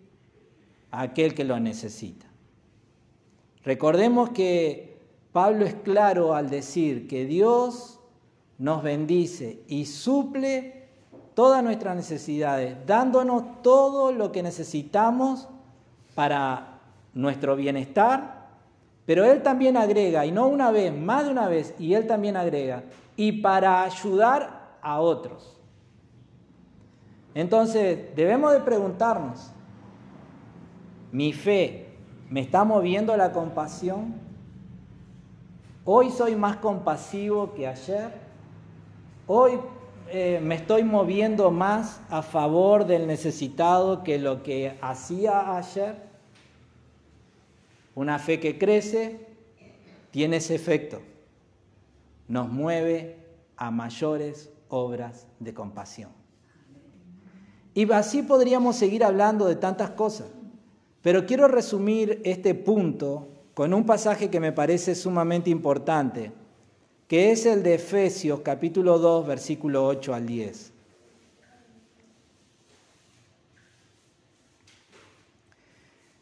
a 0.90 1.02
aquel 1.02 1.34
que 1.34 1.44
lo 1.44 1.58
necesita. 1.60 2.26
Recordemos 3.64 4.30
que 4.30 4.98
Pablo 5.32 5.64
es 5.64 5.74
claro 5.74 6.34
al 6.34 6.50
decir 6.50 7.06
que 7.06 7.26
Dios 7.26 8.00
nos 8.58 8.82
bendice 8.82 9.62
y 9.68 9.86
suple 9.86 10.88
todas 11.34 11.62
nuestras 11.62 11.96
necesidades, 11.96 12.76
dándonos 12.86 13.62
todo 13.62 14.12
lo 14.12 14.32
que 14.32 14.42
necesitamos 14.42 15.48
para 16.14 16.80
nuestro 17.14 17.56
bienestar, 17.56 18.48
pero 19.06 19.24
Él 19.24 19.42
también 19.42 19.76
agrega, 19.76 20.26
y 20.26 20.32
no 20.32 20.46
una 20.48 20.70
vez, 20.70 20.94
más 20.94 21.24
de 21.24 21.30
una 21.30 21.48
vez, 21.48 21.74
y 21.78 21.94
Él 21.94 22.06
también 22.06 22.36
agrega, 22.36 22.84
y 23.16 23.32
para 23.32 23.82
ayudar 23.82 24.76
a 24.82 25.00
otros. 25.00 25.59
Entonces, 27.34 28.14
debemos 28.16 28.52
de 28.52 28.60
preguntarnos, 28.60 29.52
¿mi 31.12 31.32
fe 31.32 31.88
me 32.28 32.40
está 32.40 32.64
moviendo 32.64 33.16
la 33.16 33.32
compasión? 33.32 34.14
¿Hoy 35.84 36.10
soy 36.10 36.36
más 36.36 36.56
compasivo 36.56 37.54
que 37.54 37.66
ayer? 37.66 38.12
¿Hoy 39.26 39.58
eh, 40.12 40.40
me 40.42 40.56
estoy 40.56 40.82
moviendo 40.82 41.52
más 41.52 42.00
a 42.10 42.22
favor 42.22 42.84
del 42.84 43.06
necesitado 43.06 44.02
que 44.02 44.18
lo 44.18 44.42
que 44.42 44.76
hacía 44.80 45.56
ayer. 45.56 46.02
Una 47.94 48.18
fe 48.18 48.40
que 48.40 48.58
crece 48.58 49.24
tiene 50.10 50.38
ese 50.38 50.56
efecto. 50.56 51.00
Nos 52.26 52.48
mueve 52.48 53.18
a 53.56 53.70
mayores 53.70 54.50
obras 54.68 55.28
de 55.38 55.54
compasión. 55.54 56.19
Y 57.74 57.90
así 57.92 58.22
podríamos 58.22 58.76
seguir 58.76 59.04
hablando 59.04 59.46
de 59.46 59.56
tantas 59.56 59.90
cosas. 59.90 60.26
Pero 61.02 61.26
quiero 61.26 61.48
resumir 61.48 62.20
este 62.24 62.54
punto 62.54 63.28
con 63.54 63.72
un 63.72 63.86
pasaje 63.86 64.30
que 64.30 64.40
me 64.40 64.52
parece 64.52 64.94
sumamente 64.94 65.50
importante 65.50 66.32
que 67.10 67.32
es 67.32 67.44
el 67.44 67.64
de 67.64 67.74
Efesios 67.74 68.38
capítulo 68.42 69.00
2, 69.00 69.26
versículo 69.26 69.84
8 69.84 70.14
al 70.14 70.26
10. 70.26 70.72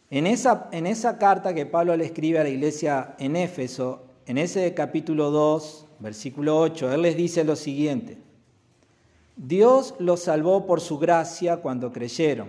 En 0.08 0.26
esa, 0.26 0.70
en 0.72 0.86
esa 0.86 1.18
carta 1.18 1.52
que 1.52 1.66
Pablo 1.66 1.94
le 1.94 2.06
escribe 2.06 2.38
a 2.38 2.42
la 2.42 2.48
iglesia 2.48 3.14
en 3.18 3.36
Éfeso, 3.36 4.06
en 4.24 4.38
ese 4.38 4.72
capítulo 4.72 5.30
2, 5.30 5.86
versículo 5.98 6.58
8, 6.58 6.94
él 6.94 7.02
les 7.02 7.18
dice 7.18 7.44
lo 7.44 7.54
siguiente. 7.54 8.16
Dios 9.38 9.94
los 10.00 10.24
salvó 10.24 10.66
por 10.66 10.80
su 10.80 10.98
gracia 10.98 11.58
cuando 11.58 11.92
creyeron. 11.92 12.48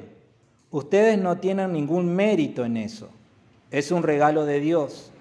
Ustedes 0.72 1.20
no 1.20 1.38
tienen 1.38 1.72
ningún 1.72 2.16
mérito 2.16 2.66
en 2.66 2.78
eso. 2.78 3.10
Es 3.70 3.92
un 3.92 4.02
regalo 4.02 4.44
de 4.44 4.60
Dios. 4.60 5.12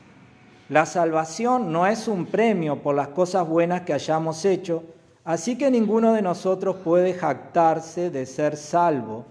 La 0.71 0.87
salvación 0.87 1.71
no 1.71 1.87
es 1.87 2.09
un 2.09 2.25
premio 2.25 2.83
por 2.83 2.95
las 2.95 3.09
cosas 3.09 3.47
buenas 3.47 3.83
que 3.83 3.93
hayamos 3.93 4.47
hecho, 4.47 4.83
así 5.25 5.59
que 5.59 5.71
ninguno 5.71 6.15
de 6.15 6.23
nosotros 6.23 6.77
puede 6.77 7.13
jactarse 7.13 8.09
de 8.09 8.25
ser 8.25 8.57
salvo, 8.57 9.27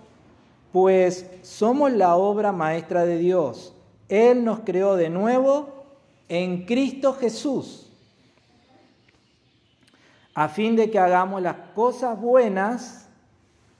pues 0.71 1.26
somos 1.41 1.91
la 1.91 2.15
obra 2.17 2.52
maestra 2.52 3.04
de 3.04 3.17
Dios. 3.17 3.73
Él 4.10 4.45
nos 4.45 4.60
creó 4.60 4.95
de 4.95 5.10
nuevo 5.10 5.69
en 6.30 6.65
Cristo 6.65 7.13
Jesús, 7.13 7.87
a 10.38 10.50
fin 10.50 10.76
de 10.76 10.91
que 10.91 11.00
hagamos 11.00 11.41
las 11.41 11.56
cosas 11.73 12.21
buenas 12.21 13.10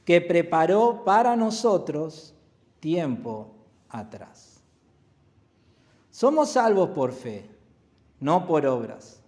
que 0.04 0.22
preparó 0.22 1.04
para 1.06 1.36
nosotros 1.36 2.34
tiempo 2.80 3.52
atrás. 3.90 4.64
Somos 6.10 6.50
salvos 6.50 6.90
por 6.90 7.12
fe, 7.12 7.48
no 8.20 8.48
por 8.48 8.66
obras. 8.66 9.22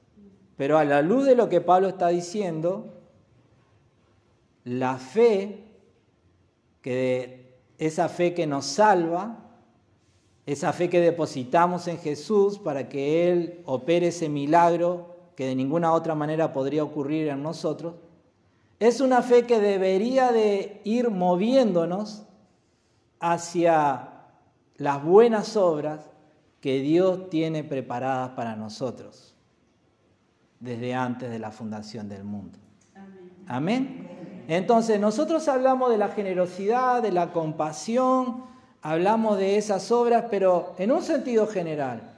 Pero 0.58 0.80
a 0.80 0.84
la 0.84 1.04
luz 1.04 1.28
de 1.28 1.36
lo 1.36 1.50
que 1.50 1.62
Pablo 1.62 1.90
está 1.90 2.08
diciendo, 2.08 2.96
la 4.64 4.98
fe, 4.98 5.66
que 6.82 7.60
esa 7.78 8.10
fe 8.10 8.34
que 8.34 8.48
nos 8.48 8.66
salva, 8.66 9.38
esa 10.48 10.74
fe 10.74 10.90
que 10.90 11.00
depositamos 11.00 11.88
en 11.88 12.00
Jesús 12.00 12.58
para 12.58 12.90
que 12.90 13.32
Él 13.32 13.62
opere 13.66 14.08
ese 14.08 14.30
milagro 14.30 15.09
que 15.40 15.46
de 15.46 15.56
ninguna 15.56 15.94
otra 15.94 16.16
manera 16.16 16.52
podría 16.52 16.84
ocurrir 16.84 17.30
en 17.30 17.42
nosotros, 17.42 17.96
es 18.78 19.00
una 19.00 19.22
fe 19.22 19.46
que 19.46 19.62
debería 19.62 20.34
de 20.34 20.82
ir 20.84 21.10
moviéndonos 21.10 22.26
hacia 23.22 24.10
las 24.76 25.02
buenas 25.02 25.56
obras 25.56 26.02
que 26.60 26.82
Dios 26.82 27.30
tiene 27.30 27.64
preparadas 27.64 28.32
para 28.32 28.58
nosotros 28.58 29.34
desde 30.60 30.94
antes 30.94 31.30
de 31.30 31.40
la 31.40 31.52
fundación 31.52 32.10
del 32.10 32.26
mundo. 32.26 32.60
Amén. 33.48 34.44
Entonces, 34.50 35.00
nosotros 35.00 35.48
hablamos 35.48 35.90
de 35.90 36.00
la 36.00 36.10
generosidad, 36.10 37.02
de 37.02 37.14
la 37.14 37.32
compasión, 37.32 38.44
hablamos 38.82 39.38
de 39.38 39.56
esas 39.56 39.90
obras, 39.90 40.26
pero 40.30 40.76
en 40.78 40.92
un 40.92 41.02
sentido 41.02 41.48
general, 41.48 42.09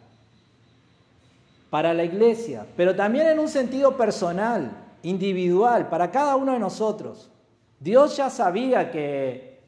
para 1.71 1.93
la 1.93 2.03
iglesia, 2.03 2.67
pero 2.75 2.93
también 2.95 3.27
en 3.27 3.39
un 3.39 3.47
sentido 3.47 3.95
personal, 3.95 4.71
individual, 5.03 5.87
para 5.87 6.11
cada 6.11 6.35
uno 6.35 6.51
de 6.51 6.59
nosotros. 6.59 7.31
Dios 7.79 8.17
ya 8.17 8.29
sabía 8.29 8.91
que 8.91 9.61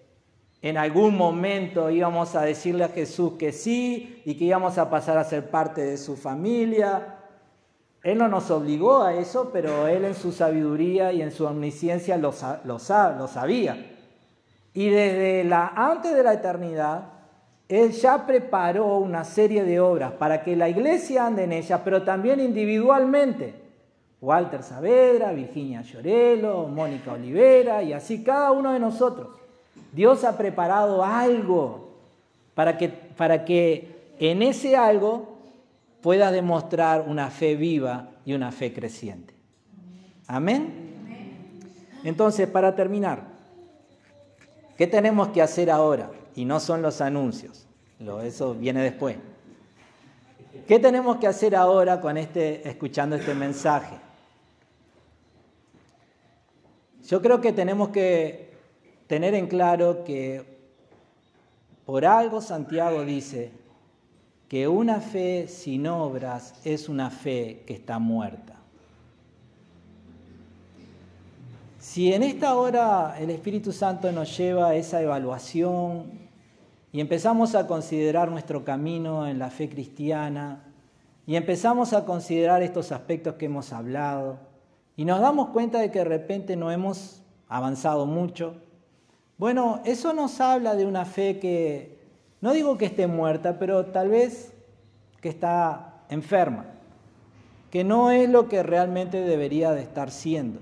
en 0.62 0.78
algún 0.78 1.16
momento 1.16 1.90
íbamos 1.90 2.36
a 2.36 2.42
decirle 2.42 2.84
a 2.84 2.90
Jesús 2.90 3.34
que 3.40 3.54
sí 3.54 4.22
y 4.26 4.36
que 4.36 4.44
íbamos 4.44 4.78
a 4.78 4.90
pasar 4.90 5.18
a 5.18 5.24
ser 5.24 5.50
parte 5.50 5.80
de 5.80 5.98
su 5.98 6.18
familia. 6.18 7.20
Él 8.04 8.18
no 8.18 8.28
nos 8.28 8.52
obligó 8.52 9.02
a 9.02 9.14
eso, 9.14 9.52
pero 9.54 9.88
Él 9.88 10.04
en 10.04 10.14
su 10.14 10.34
sabiduría 10.34 11.14
y 11.14 11.22
en 11.22 11.32
su 11.32 11.46
omnisciencia 11.46 12.18
lo, 12.18 12.34
sabía. 12.80 13.92
Y 14.74 14.90
desde 14.90 15.46
la, 15.46 15.68
antes 15.74 16.14
de 16.14 16.24
la 16.24 16.34
eternidad, 16.34 17.14
Él 17.70 17.92
ya 17.92 18.26
preparó 18.26 18.98
una 18.98 19.24
serie 19.24 19.64
de 19.64 19.80
obras 19.80 20.12
para 20.14 20.44
que 20.44 20.56
la 20.56 20.70
iglesia 20.70 21.26
ande 21.26 21.44
en 21.44 21.54
ellas, 21.54 21.82
pero 21.84 22.04
también 22.04 22.40
individualmente. 22.40 23.56
Walter 24.22 24.64
Saavedra, 24.64 25.34
Virginia 25.34 25.82
Llorelo, 25.82 26.68
Mónica 26.68 27.14
Olivera 27.14 27.84
y 27.84 27.92
así 27.92 28.24
cada 28.24 28.52
uno 28.52 28.72
de 28.72 28.80
nosotros. 28.80 29.28
Dios 29.92 30.24
ha 30.24 30.38
preparado 30.38 31.04
algo 31.04 31.90
para 32.56 32.78
que, 32.78 32.90
para 32.90 33.44
que 33.44 34.14
en 34.20 34.42
ese 34.42 34.78
algo 34.78 35.34
pueda 36.02 36.32
demostrar 36.32 37.06
una 37.08 37.30
fe 37.30 37.56
viva 37.56 38.10
y 38.26 38.34
una 38.34 38.52
fe 38.52 38.74
creciente. 38.74 39.34
Amén. 40.28 40.94
Entonces, 42.04 42.48
para 42.48 42.76
terminar, 42.76 43.24
¿qué 44.78 44.88
tenemos 44.88 45.30
que 45.30 45.42
hacer 45.42 45.70
ahora? 45.70 46.10
Y 46.36 46.46
no 46.46 46.60
son 46.60 46.82
los 46.82 47.02
anuncios, 47.02 47.68
eso 48.24 48.54
viene 48.56 48.82
después. 48.82 49.18
¿Qué 50.68 50.80
tenemos 50.80 51.18
que 51.18 51.28
hacer 51.28 51.56
ahora 51.56 52.00
con 52.00 52.18
este, 52.18 52.68
escuchando 52.68 53.16
este 53.16 53.34
mensaje? 53.34 53.96
Yo 57.08 57.22
creo 57.22 57.42
que 57.42 57.52
tenemos 57.52 57.90
que 57.90 58.54
tener 59.08 59.34
en 59.34 59.48
claro 59.48 60.04
que 60.04 60.54
por 61.86 62.06
algo 62.06 62.40
Santiago 62.40 63.04
dice 63.04 63.52
que 64.48 64.68
una 64.68 65.02
fe 65.02 65.48
sin 65.50 65.86
obras 65.88 66.54
es 66.64 66.88
una 66.88 67.10
fe 67.10 67.64
que 67.68 67.74
está 67.74 68.00
muerta. 68.00 68.56
Si 71.80 72.14
en 72.14 72.24
esta 72.24 72.56
hora 72.56 73.18
el 73.20 73.30
Espíritu 73.30 73.74
Santo 73.74 74.10
nos 74.14 74.38
lleva 74.38 74.70
a 74.70 74.76
esa 74.76 75.02
evaluación 75.02 76.23
y 76.94 77.02
empezamos 77.02 77.56
a 77.56 77.66
considerar 77.66 78.30
nuestro 78.30 78.64
camino 78.64 79.28
en 79.28 79.40
la 79.40 79.50
fe 79.50 79.68
cristiana 79.68 80.64
y 81.26 81.36
empezamos 81.36 81.92
a 81.92 82.06
considerar 82.06 82.62
estos 82.62 82.92
aspectos 82.92 83.34
que 83.34 83.48
hemos 83.48 83.74
hablado 83.74 84.38
y 84.96 85.04
nos 85.04 85.20
damos 85.20 85.50
cuenta 85.50 85.80
de 85.80 85.90
que 85.90 86.00
de 86.00 86.06
repente 86.06 86.56
no 86.56 86.72
hemos 86.72 87.24
avanzado 87.50 88.06
mucho, 88.06 88.56
bueno, 89.40 89.82
eso 89.86 90.14
nos 90.14 90.40
habla 90.40 90.76
de 90.76 90.86
una 90.86 91.06
fe 91.06 91.40
que, 91.40 91.98
no 92.42 92.54
digo 92.54 92.78
que 92.78 92.86
esté 92.86 93.08
muerta, 93.08 93.58
pero 93.58 93.88
tal 93.88 94.10
vez 94.10 94.54
que 95.20 95.30
está 95.30 96.04
enferma, 96.10 96.68
que 97.72 97.84
no 97.84 98.12
es 98.12 98.30
lo 98.30 98.48
que 98.48 98.62
realmente 98.62 99.22
debería 99.22 99.72
de 99.72 99.82
estar 99.82 100.12
siendo. 100.12 100.60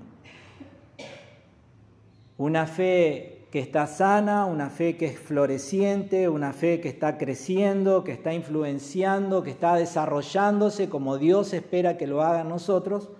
Una 2.38 2.66
fe 2.66 3.31
que 3.52 3.60
está 3.60 3.86
sana, 3.86 4.46
una 4.46 4.70
fe 4.70 4.96
que 4.96 5.04
es 5.04 5.18
floreciente, 5.18 6.30
una 6.30 6.54
fe 6.54 6.80
que 6.80 6.88
está 6.88 7.18
creciendo, 7.18 8.02
que 8.02 8.12
está 8.12 8.32
influenciando, 8.32 9.42
que 9.42 9.50
está 9.50 9.74
desarrollándose 9.74 10.88
como 10.88 11.18
Dios 11.18 11.52
espera 11.52 11.98
que 11.98 12.06
lo 12.06 12.22
haga 12.22 12.44
nosotros, 12.44 13.10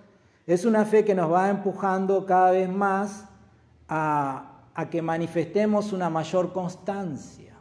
es 0.47 0.65
una 0.65 0.85
fe 0.85 1.05
que 1.05 1.13
nos 1.13 1.31
va 1.31 1.51
empujando 1.51 2.25
cada 2.25 2.49
vez 2.49 2.67
más 2.67 3.25
a, 3.87 4.53
a 4.73 4.89
que 4.89 5.03
manifestemos 5.03 5.93
una 5.93 6.09
mayor 6.09 6.51
constancia, 6.51 7.53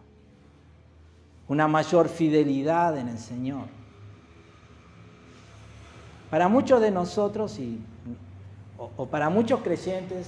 una 1.48 1.68
mayor 1.68 2.08
fidelidad 2.08 2.96
en 2.96 3.08
el 3.08 3.18
Señor. 3.18 3.66
Para 6.30 6.48
muchos 6.48 6.80
de 6.80 6.90
nosotros 6.90 7.58
y, 7.58 7.84
o 8.96 9.04
para 9.04 9.28
muchos 9.28 9.60
creyentes, 9.60 10.26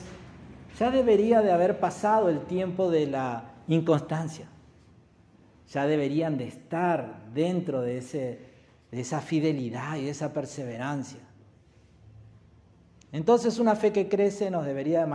ya 0.79 0.91
debería 0.91 1.41
de 1.41 1.53
haber 1.53 1.79
pasado 1.79 2.29
el 2.29 2.41
tiempo 2.47 2.91
de 2.91 3.07
la 3.07 3.53
inconstancia. 3.69 4.49
Ya 5.71 5.87
deberían 5.87 6.37
de 6.37 6.49
estar 6.49 7.31
dentro 7.33 7.81
de, 7.81 7.99
ese, 7.99 8.41
de 8.91 9.01
esa 9.01 9.21
fidelidad 9.21 9.97
y 9.97 10.05
de 10.05 10.11
esa 10.11 10.33
perseverancia. 10.33 11.21
Entonces 13.13 13.59
una 13.61 13.77
fe 13.77 13.93
que 13.93 14.09
crece 14.09 14.51
nos 14.51 14.67
debería 14.67 15.07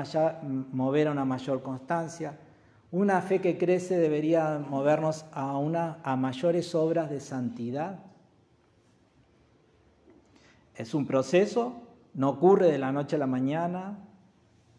mover 0.71 1.09
a 1.09 1.11
una 1.11 1.25
mayor 1.25 1.61
constancia. 1.61 2.37
Una 2.91 3.21
fe 3.21 3.39
que 3.39 3.57
crece 3.57 3.97
debería 3.97 4.57
movernos 4.57 5.25
a, 5.33 5.57
una, 5.57 5.99
a 6.03 6.15
mayores 6.15 6.73
obras 6.73 7.09
de 7.09 7.19
santidad. 7.19 7.99
Es 10.75 10.93
un 10.93 11.05
proceso, 11.05 11.73
no 12.13 12.29
ocurre 12.29 12.71
de 12.71 12.77
la 12.77 12.93
noche 12.93 13.17
a 13.17 13.19
la 13.19 13.27
mañana, 13.27 14.08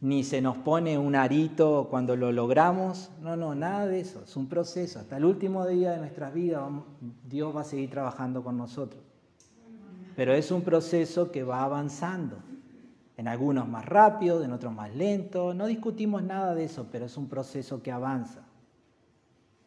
ni 0.00 0.24
se 0.24 0.40
nos 0.40 0.56
pone 0.56 0.96
un 0.96 1.14
arito 1.14 1.88
cuando 1.90 2.16
lo 2.16 2.32
logramos. 2.32 3.10
No, 3.20 3.36
no, 3.36 3.54
nada 3.54 3.86
de 3.86 4.00
eso. 4.00 4.22
Es 4.24 4.34
un 4.36 4.48
proceso. 4.48 4.98
Hasta 4.98 5.18
el 5.18 5.24
último 5.24 5.66
día 5.66 5.92
de 5.92 5.98
nuestras 5.98 6.32
vidas 6.32 6.62
Dios 7.28 7.54
va 7.54 7.60
a 7.60 7.64
seguir 7.64 7.90
trabajando 7.90 8.42
con 8.42 8.56
nosotros. 8.56 9.02
Pero 10.16 10.32
es 10.32 10.50
un 10.50 10.62
proceso 10.62 11.30
que 11.30 11.42
va 11.42 11.62
avanzando. 11.62 12.38
En 13.18 13.28
algunos 13.28 13.68
más 13.68 13.84
rápido, 13.84 14.42
en 14.42 14.52
otros 14.52 14.72
más 14.72 14.94
lento. 14.94 15.52
No 15.52 15.66
discutimos 15.66 16.22
nada 16.22 16.54
de 16.54 16.64
eso, 16.64 16.86
pero 16.90 17.04
es 17.04 17.18
un 17.18 17.28
proceso 17.28 17.82
que 17.82 17.92
avanza. 17.92 18.40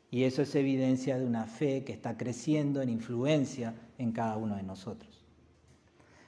Y 0.10 0.24
eso 0.24 0.42
es 0.42 0.56
evidencia 0.56 1.20
de 1.20 1.26
una 1.26 1.46
fe 1.46 1.84
que 1.84 1.94
está 1.94 2.18
creciendo 2.18 2.82
en 2.82 2.90
influencia 2.90 3.76
en 4.00 4.12
cada 4.12 4.38
uno 4.38 4.56
de 4.56 4.64
nosotros. 4.64 5.24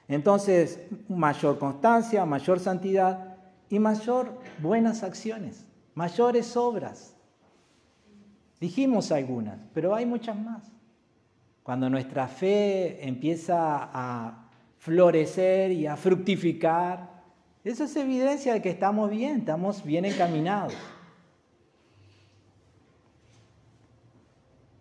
Entonces, 0.08 0.80
mayor 1.08 1.58
constancia, 1.58 2.24
mayor 2.24 2.60
santidad 2.60 3.35
y 3.68 3.78
mayor 3.78 4.38
buenas 4.58 5.02
acciones, 5.02 5.66
mayores 5.94 6.56
obras. 6.56 7.14
Dijimos 8.60 9.12
algunas, 9.12 9.58
pero 9.74 9.94
hay 9.94 10.06
muchas 10.06 10.36
más. 10.36 10.70
Cuando 11.62 11.90
nuestra 11.90 12.28
fe 12.28 13.06
empieza 13.06 13.90
a 13.92 14.48
florecer 14.78 15.72
y 15.72 15.86
a 15.86 15.96
fructificar, 15.96 17.10
eso 17.64 17.84
es 17.84 17.96
evidencia 17.96 18.54
de 18.54 18.62
que 18.62 18.70
estamos 18.70 19.10
bien, 19.10 19.40
estamos 19.40 19.84
bien 19.84 20.04
encaminados. 20.04 20.74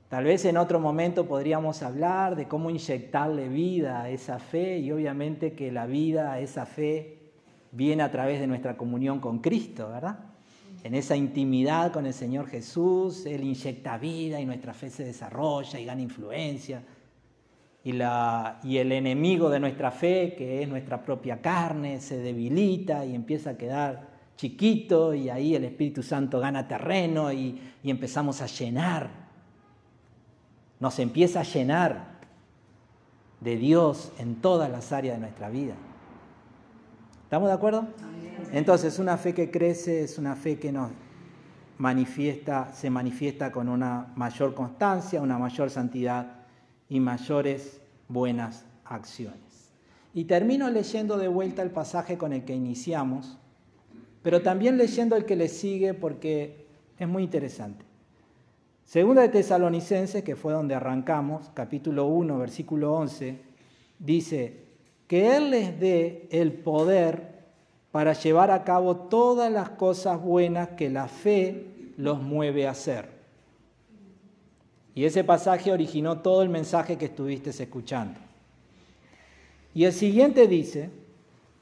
Tal 0.10 0.24
vez 0.24 0.46
en 0.46 0.56
otro 0.56 0.80
momento 0.80 1.28
podríamos 1.28 1.82
hablar 1.82 2.36
de 2.36 2.48
cómo 2.48 2.70
inyectarle 2.70 3.50
vida 3.50 4.04
a 4.04 4.10
esa 4.10 4.38
fe 4.40 4.78
y 4.78 4.92
obviamente 4.92 5.54
que 5.54 5.72
la 5.72 5.88
vida 5.88 6.32
a 6.32 6.40
esa 6.40 6.66
fe 6.66 7.25
viene 7.76 8.04
a 8.04 8.12
través 8.12 8.40
de 8.40 8.48
nuestra 8.48 8.78
comunión 8.78 9.20
con 9.20 9.40
Cristo, 9.40 9.90
¿verdad? 9.90 10.18
En 10.84 10.96
esa 10.96 11.16
intimidad 11.16 11.92
con 11.92 12.06
el 12.06 12.14
Señor 12.14 12.48
Jesús, 12.48 13.26
Él 13.26 13.44
inyecta 13.44 13.98
vida 13.98 14.40
y 14.40 14.46
nuestra 14.46 14.74
fe 14.74 14.90
se 14.90 15.04
desarrolla 15.04 15.80
y 15.80 15.86
gana 15.86 16.02
influencia. 16.02 16.84
Y, 17.84 17.92
la, 17.92 18.60
y 18.64 18.78
el 18.78 18.92
enemigo 18.92 19.50
de 19.50 19.60
nuestra 19.60 19.92
fe, 19.92 20.36
que 20.38 20.62
es 20.62 20.70
nuestra 20.70 21.04
propia 21.04 21.42
carne, 21.42 22.02
se 22.02 22.18
debilita 22.18 23.06
y 23.06 23.14
empieza 23.14 23.52
a 23.52 23.58
quedar 23.58 24.16
chiquito 24.38 25.14
y 25.14 25.30
ahí 25.30 25.56
el 25.56 25.66
Espíritu 25.66 26.02
Santo 26.02 26.40
gana 26.40 26.68
terreno 26.68 27.32
y, 27.32 27.60
y 27.84 27.90
empezamos 27.90 28.42
a 28.42 28.48
llenar. 28.48 29.10
Nos 30.80 31.00
empieza 31.00 31.42
a 31.42 31.44
llenar 31.44 32.16
de 33.42 33.58
Dios 33.58 34.12
en 34.18 34.36
todas 34.36 34.70
las 34.70 34.92
áreas 34.92 35.16
de 35.16 35.22
nuestra 35.22 35.50
vida. 35.50 35.76
¿Estamos 37.26 37.50
de 37.50 37.56
acuerdo? 37.56 37.88
Entonces, 38.52 39.00
una 39.00 39.18
fe 39.18 39.34
que 39.34 39.50
crece 39.50 40.04
es 40.04 40.20
una 40.20 40.36
fe 40.36 40.60
que 40.60 40.72
nos 40.72 40.92
manifiesta, 41.80 42.72
se 42.72 42.92
manifiesta 42.92 43.52
con 43.52 43.68
una 43.68 44.14
mayor 44.16 44.54
constancia, 44.54 45.24
una 45.24 45.40
mayor 45.40 45.72
santidad 45.72 46.44
y 46.88 47.00
mayores 47.00 47.82
buenas 48.08 48.64
acciones. 48.86 49.74
Y 50.14 50.26
termino 50.26 50.70
leyendo 50.70 51.18
de 51.18 51.28
vuelta 51.28 51.64
el 51.64 51.72
pasaje 51.72 52.16
con 52.16 52.32
el 52.32 52.46
que 52.46 52.54
iniciamos, 52.54 53.40
pero 54.22 54.44
también 54.44 54.78
leyendo 54.78 55.16
el 55.16 55.26
que 55.26 55.36
le 55.36 55.48
sigue 55.48 55.96
porque 55.96 56.68
es 57.00 57.08
muy 57.08 57.24
interesante. 57.24 57.86
Segunda 58.84 59.24
de 59.24 59.30
Tesalonicenses, 59.30 60.24
que 60.24 60.36
fue 60.36 60.54
donde 60.54 60.76
arrancamos, 60.76 61.50
capítulo 61.56 62.06
1, 62.06 62.38
versículo 62.38 62.94
11, 62.94 63.42
dice, 63.98 64.65
que 65.08 65.36
Él 65.36 65.52
les 65.52 65.80
dé 65.80 66.28
el 66.32 66.54
poder 66.54 67.36
para 67.92 68.14
llevar 68.14 68.52
a 68.52 68.64
cabo 68.64 68.96
todas 68.96 69.52
las 69.52 69.70
cosas 69.70 70.22
buenas 70.22 70.70
que 70.70 70.90
la 70.90 71.08
fe 71.08 71.68
los 71.98 72.22
mueve 72.22 72.68
a 72.68 72.72
hacer. 72.72 73.10
Y 74.94 75.06
ese 75.06 75.24
pasaje 75.24 75.72
originó 75.72 76.20
todo 76.20 76.42
el 76.42 76.50
mensaje 76.50 76.98
que 76.98 77.06
estuviste 77.06 77.50
escuchando. 77.52 78.20
Y 79.74 79.84
el 79.84 79.94
siguiente 79.94 80.48
dice, 80.48 80.90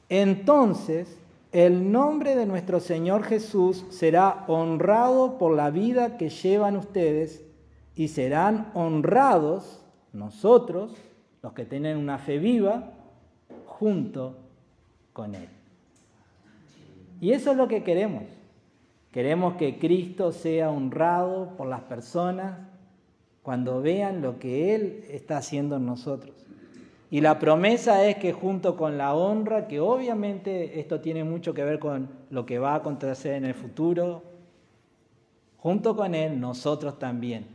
entonces 0.08 1.18
el 1.52 1.92
nombre 1.92 2.36
de 2.36 2.48
nuestro 2.48 2.80
Señor 2.80 3.24
Jesús 3.24 3.86
será 3.92 4.44
honrado 4.48 5.38
por 5.38 5.56
la 5.56 5.70
vida 5.70 6.18
que 6.18 6.30
llevan 6.30 6.78
ustedes 6.78 7.44
y 7.96 8.08
serán 8.08 8.72
honrados 8.74 9.84
nosotros, 10.14 10.96
los 11.44 11.54
que 11.54 11.66
tienen 11.66 11.98
una 11.98 12.18
fe 12.18 12.40
viva, 12.40 12.92
junto 13.84 14.38
con 15.12 15.36
Él. 15.36 15.50
Y 17.20 17.32
eso 17.34 17.52
es 17.52 17.58
lo 17.58 17.68
que 17.68 17.84
queremos, 17.84 18.24
Queremos 19.12 19.58
que 19.58 19.78
Cristo 19.78 20.32
sea 20.32 20.72
honrado 20.72 21.56
por 21.56 21.68
las 21.68 21.82
personas 21.82 22.58
cuando 23.44 23.80
vean 23.80 24.24
lo 24.24 24.40
que 24.40 24.74
Él 24.74 25.06
está 25.12 25.38
haciendo 25.38 25.76
en 25.76 25.86
nosotros. 25.86 26.34
Y 27.12 27.22
la 27.22 27.38
promesa 27.38 28.08
es 28.08 28.16
que 28.16 28.34
junto 28.34 28.76
con 28.76 28.98
la 28.98 29.14
honra, 29.14 29.68
que 29.68 29.80
obviamente 29.80 30.80
esto 30.80 31.00
tiene 31.00 31.24
mucho 31.24 31.54
que 31.54 31.64
ver 31.64 31.78
con 31.78 32.10
lo 32.32 32.48
que 32.48 32.58
va 32.58 32.72
a 32.72 32.78
acontecer 32.78 33.36
en 33.36 33.46
el 33.46 33.54
futuro, 33.54 34.24
junto 35.58 35.96
con 35.96 36.16
Él 36.16 36.40
nosotros 36.40 36.98
también 36.98 37.46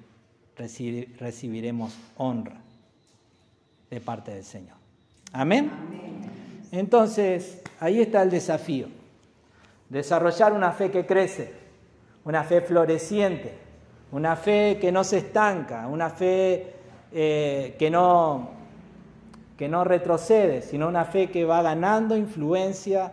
recibiremos 0.55 1.99
honra 2.19 2.61
de 3.91 4.01
parte 4.01 4.33
del 4.33 4.45
Señor. 4.45 4.77
Amén. 5.33 6.08
Entonces, 6.73 7.63
ahí 7.81 8.01
está 8.01 8.23
el 8.23 8.31
desafío. 8.31 8.89
Desarrollar 9.89 10.53
una 10.53 10.73
fe 10.73 10.91
que 10.91 11.07
crece, 11.07 11.53
una 12.25 12.45
fe 12.45 12.61
floreciente, 12.61 13.55
una 14.13 14.37
fe 14.37 14.79
que 14.81 14.93
no 14.93 15.05
se 15.05 15.19
estanca, 15.19 15.87
una 15.87 16.11
fe 16.11 16.75
eh, 17.13 17.75
que, 17.79 17.91
no, 17.91 18.51
que 19.57 19.69
no 19.69 19.85
retrocede, 19.85 20.63
sino 20.63 20.89
una 20.89 21.07
fe 21.07 21.31
que 21.31 21.45
va 21.45 21.63
ganando 21.63 22.17
influencia 22.17 23.13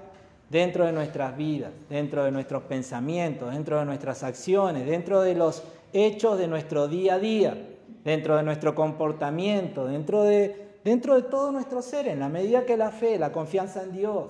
dentro 0.49 0.86
de 0.86 0.91
nuestras 0.91 1.36
vidas, 1.38 1.72
dentro 1.89 2.24
de 2.24 2.32
nuestros 2.32 2.64
pensamientos, 2.64 3.53
dentro 3.53 3.80
de 3.80 3.86
nuestras 3.86 4.24
acciones, 4.24 4.86
dentro 4.86 5.22
de 5.22 5.34
los 5.34 5.64
hechos 5.93 6.38
de 6.38 6.47
nuestro 6.47 6.88
día 6.88 7.16
a 7.16 7.20
día, 7.20 7.58
dentro 8.03 8.36
de 8.36 8.43
nuestro 8.43 8.76
comportamiento, 8.76 9.88
dentro 9.88 10.24
de, 10.24 10.64
dentro 10.86 11.16
de 11.16 11.24
todo 11.24 11.52
nuestro 11.52 11.82
ser, 11.82 12.08
en 12.08 12.20
la 12.20 12.30
medida 12.30 12.66
que 12.66 12.78
la 12.78 12.92
fe, 12.92 13.18
la 13.18 13.32
confianza 13.32 13.82
en 13.84 13.92
Dios, 13.92 14.30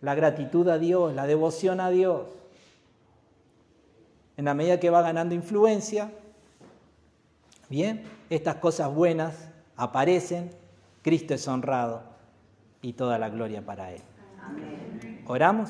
la 0.00 0.14
gratitud 0.14 0.68
a 0.68 0.78
Dios, 0.78 1.12
la 1.12 1.26
devoción 1.26 1.80
a 1.80 1.90
Dios, 1.90 2.22
en 4.36 4.44
la 4.44 4.54
medida 4.54 4.78
que 4.78 4.90
va 4.90 5.02
ganando 5.02 5.34
influencia, 5.34 6.10
bien, 7.68 8.04
estas 8.30 8.56
cosas 8.56 8.94
buenas 8.94 9.34
aparecen, 9.76 10.52
Cristo 11.02 11.34
es 11.34 11.46
honrado 11.48 12.04
y 12.80 12.92
toda 12.92 13.18
la 13.18 13.28
gloria 13.28 13.60
para 13.66 13.90
Él. 13.92 14.02
Oramos. 15.26 15.68